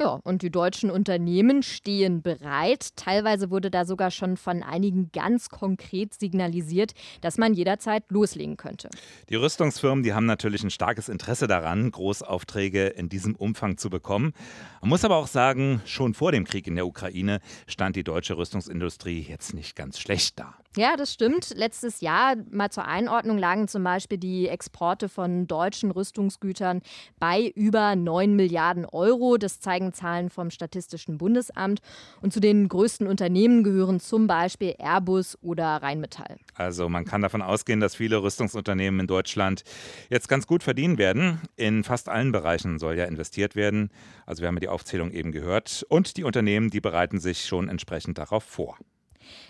Ja, 0.00 0.20
und 0.22 0.42
die 0.42 0.50
deutschen 0.50 0.92
Unternehmen 0.92 1.64
stehen 1.64 2.22
bereit. 2.22 2.94
Teilweise 2.94 3.50
wurde 3.50 3.68
da 3.68 3.84
sogar 3.84 4.12
schon 4.12 4.36
von 4.36 4.62
einigen 4.62 5.10
ganz 5.12 5.48
konkret 5.48 6.14
signalisiert, 6.14 6.92
dass 7.20 7.36
man 7.36 7.52
jederzeit 7.52 8.04
loslegen 8.08 8.56
könnte. 8.56 8.90
Die 9.28 9.34
Rüstungsfirmen, 9.34 10.04
die 10.04 10.12
haben 10.12 10.26
natürlich 10.26 10.62
ein 10.62 10.70
starkes 10.70 11.08
Interesse 11.08 11.48
daran, 11.48 11.90
Großaufträge 11.90 12.86
in 12.86 13.08
diesem 13.08 13.34
Umfang 13.34 13.76
zu 13.76 13.90
bekommen. 13.90 14.34
Man 14.80 14.90
muss 14.90 15.04
aber 15.04 15.16
auch 15.16 15.26
sagen, 15.26 15.82
schon 15.84 16.14
vor 16.14 16.30
dem 16.30 16.44
Krieg 16.44 16.68
in 16.68 16.76
der 16.76 16.86
Ukraine 16.86 17.40
stand 17.66 17.96
die 17.96 18.04
deutsche 18.04 18.36
Rüstungsindustrie 18.36 19.26
jetzt 19.28 19.52
nicht 19.52 19.74
ganz 19.74 19.98
schlecht 19.98 20.38
da. 20.38 20.54
Ja, 20.76 20.96
das 20.96 21.12
stimmt. 21.12 21.54
Letztes 21.56 22.02
Jahr, 22.02 22.36
mal 22.50 22.70
zur 22.70 22.86
Einordnung, 22.86 23.38
lagen 23.38 23.68
zum 23.68 23.82
Beispiel 23.82 24.18
die 24.18 24.48
Exporte 24.48 25.08
von 25.08 25.46
deutschen 25.46 25.90
Rüstungsgütern 25.90 26.82
bei 27.18 27.50
über 27.56 27.96
9 27.96 28.36
Milliarden 28.36 28.84
Euro. 28.84 29.38
Das 29.38 29.60
zeigen 29.60 29.94
Zahlen 29.94 30.28
vom 30.28 30.50
Statistischen 30.50 31.16
Bundesamt. 31.16 31.80
Und 32.20 32.32
zu 32.32 32.40
den 32.40 32.68
größten 32.68 33.06
Unternehmen 33.06 33.64
gehören 33.64 33.98
zum 33.98 34.26
Beispiel 34.26 34.74
Airbus 34.78 35.38
oder 35.40 35.82
Rheinmetall. 35.82 36.36
Also 36.54 36.88
man 36.88 37.06
kann 37.06 37.22
davon 37.22 37.42
ausgehen, 37.42 37.80
dass 37.80 37.96
viele 37.96 38.22
Rüstungsunternehmen 38.22 39.00
in 39.00 39.06
Deutschland 39.06 39.64
jetzt 40.10 40.28
ganz 40.28 40.46
gut 40.46 40.62
verdienen 40.62 40.98
werden. 40.98 41.40
In 41.56 41.82
fast 41.82 42.08
allen 42.08 42.30
Bereichen 42.30 42.78
soll 42.78 42.96
ja 42.96 43.06
investiert 43.06 43.56
werden. 43.56 43.90
Also 44.26 44.42
wir 44.42 44.48
haben 44.48 44.56
ja 44.56 44.60
die 44.60 44.68
Aufzählung 44.68 45.12
eben 45.12 45.32
gehört. 45.32 45.86
Und 45.88 46.18
die 46.18 46.24
Unternehmen, 46.24 46.68
die 46.68 46.80
bereiten 46.80 47.18
sich 47.18 47.46
schon 47.46 47.68
entsprechend 47.68 48.18
darauf 48.18 48.44
vor. 48.44 48.76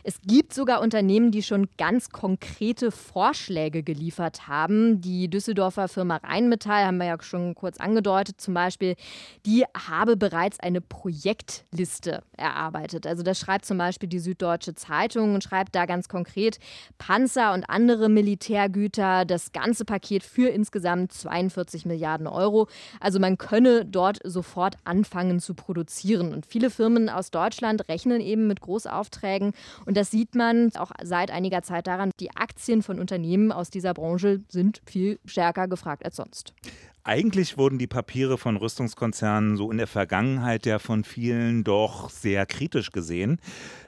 Es 0.05 0.21
gibt 0.23 0.55
sogar 0.55 0.81
Unternehmen, 0.81 1.31
die 1.31 1.43
schon 1.43 1.69
ganz 1.77 2.11
konkrete 2.11 2.91
Vorschläge 2.91 3.83
geliefert 3.83 4.49
haben. 4.49 5.01
Die 5.01 5.29
Düsseldorfer 5.29 5.89
Firma 5.89 6.17
Rheinmetall, 6.17 6.87
haben 6.87 6.99
wir 6.99 7.07
ja 7.07 7.17
schon 7.21 7.55
kurz 7.55 7.79
angedeutet, 7.79 8.41
zum 8.41 8.55
Beispiel, 8.55 8.95
die 9.47 9.65
habe 9.77 10.17
bereits 10.17 10.61
eine 10.61 10.81
Projektliste 10.81 12.23
erarbeitet. 12.37 13.07
Also 13.07 13.23
das 13.23 13.39
schreibt 13.39 13.65
zum 13.65 13.79
Beispiel 13.79 14.09
die 14.09 14.19
Süddeutsche 14.19 14.75
Zeitung 14.75 15.35
und 15.35 15.45
schreibt 15.45 15.75
da 15.75 15.87
ganz 15.87 16.09
konkret 16.09 16.59
Panzer 16.99 17.53
und 17.53 17.69
andere 17.69 18.09
Militärgüter, 18.09 19.25
das 19.25 19.53
ganze 19.53 19.85
Paket 19.85 20.23
für 20.23 20.49
insgesamt 20.49 21.13
42 21.13 21.87
Milliarden 21.87 22.27
Euro. 22.27 22.69
Also 23.01 23.19
man 23.19 23.39
könne 23.39 23.85
dort 23.85 24.19
sofort 24.25 24.77
anfangen 24.85 25.41
zu 25.41 25.55
produzieren. 25.55 26.33
Und 26.33 26.47
viele 26.47 26.71
Firmen 26.71 27.09
aus 27.09 27.31
Deutschland 27.31 27.89
rechnen 27.89 28.21
eben 28.21 28.47
mit 28.47 28.61
Großaufträgen 28.61 29.53
und 29.87 29.97
das 29.97 30.11
sieht 30.11 30.35
man 30.35 30.75
auch 30.77 30.93
seit 31.03 31.31
einiger 31.31 31.63
Zeit 31.63 31.87
daran, 31.87 32.11
die 32.21 32.35
Aktien 32.35 32.83
von 32.83 32.99
Unternehmen 32.99 33.53
aus 33.53 33.71
dieser 33.71 33.95
Branche 33.95 34.41
sind 34.49 34.81
viel 34.87 35.19
stärker 35.25 35.69
gefragt 35.69 36.05
als 36.05 36.17
sonst. 36.17 36.55
Eigentlich 37.09 37.57
wurden 37.57 37.79
die 37.79 37.87
Papiere 37.87 38.37
von 38.37 38.59
Rüstungskonzernen 38.59 39.57
so 39.57 39.71
in 39.71 39.79
der 39.79 39.87
Vergangenheit 39.87 40.67
ja 40.67 40.79
von 40.79 41.05
vielen 41.05 41.65
doch 41.65 42.11
sehr 42.11 42.45
kritisch 42.45 42.91
gesehen. 42.91 43.41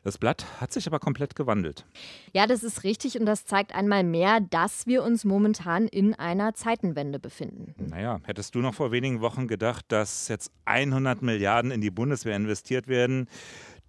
Das 0.05 0.17
Blatt 0.17 0.47
hat 0.59 0.73
sich 0.73 0.87
aber 0.87 1.01
komplett 1.01 1.37
gewandelt. 1.37 1.85
Ja, 2.33 2.47
das 2.47 2.63
ist 2.63 2.83
richtig 2.83 3.21
und 3.21 3.27
das 3.27 3.45
zeigt 3.45 3.75
einmal 3.75 4.05
mehr, 4.05 4.41
dass 4.41 4.87
wir 4.87 5.03
uns 5.03 5.27
momentan 5.27 5.87
in 5.87 6.15
einer 6.15 6.55
Zeitenwende 6.55 7.19
befinden. 7.19 7.75
Naja, 7.91 8.21
hättest 8.25 8.55
du 8.55 8.61
noch 8.61 8.73
vor 8.73 8.91
wenigen 8.91 9.21
Wochen 9.21 9.49
gedacht, 9.49 9.85
dass 9.89 10.29
jetzt 10.29 10.51
100 10.65 11.21
Milliarden 11.21 11.73
in 11.73 11.83
die 11.83 11.91
Bundeswehr 11.91 12.37
investiert 12.37 12.89
werden? 12.89 13.29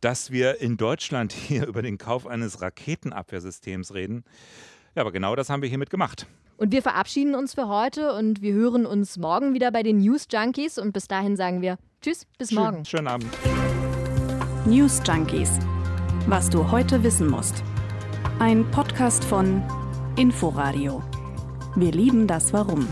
Dass 0.02 0.32
wir 0.32 0.60
in 0.60 0.78
Deutschland 0.78 1.32
hier 1.48 1.68
über 1.68 1.82
den 1.82 1.98
Kauf 1.98 2.28
eines 2.28 2.62
Raketenabwehrsystems 2.62 3.94
reden. 3.94 4.24
Ja, 4.96 5.02
aber 5.02 5.12
genau 5.12 5.36
das 5.36 5.50
haben 5.50 5.62
wir 5.62 5.70
hiermit 5.70 5.90
gemacht. 5.90 6.28
Und 6.58 6.72
wir 6.72 6.84
verabschieden 6.84 7.34
uns 7.34 7.56
für 7.56 7.68
heute 7.68 8.14
und 8.14 8.42
wir 8.42 8.54
hören 8.54 8.86
uns 8.86 9.18
morgen 9.18 9.56
wieder 9.56 9.72
bei 9.72 9.82
den 9.82 9.98
News 9.98 10.28
Junkies. 10.32 10.78
Und 10.78 10.92
bis 10.92 11.08
dahin 11.08 11.36
sagen 11.36 11.62
wir 11.62 11.78
Tschüss, 12.02 12.28
bis 12.38 12.50
Schön, 12.50 12.58
morgen. 12.58 12.86
Schönen 12.86 13.08
Abend. 13.08 13.28
News 14.66 15.02
Junkies. 15.08 15.58
Was 16.28 16.50
du 16.50 16.70
heute 16.70 17.04
wissen 17.04 17.28
musst. 17.28 17.64
Ein 18.38 18.70
Podcast 18.70 19.24
von 19.24 19.64
Inforadio. 20.18 21.02
Wir 21.76 21.92
lieben 21.92 22.28
das 22.28 22.54
Warum. 22.54 22.88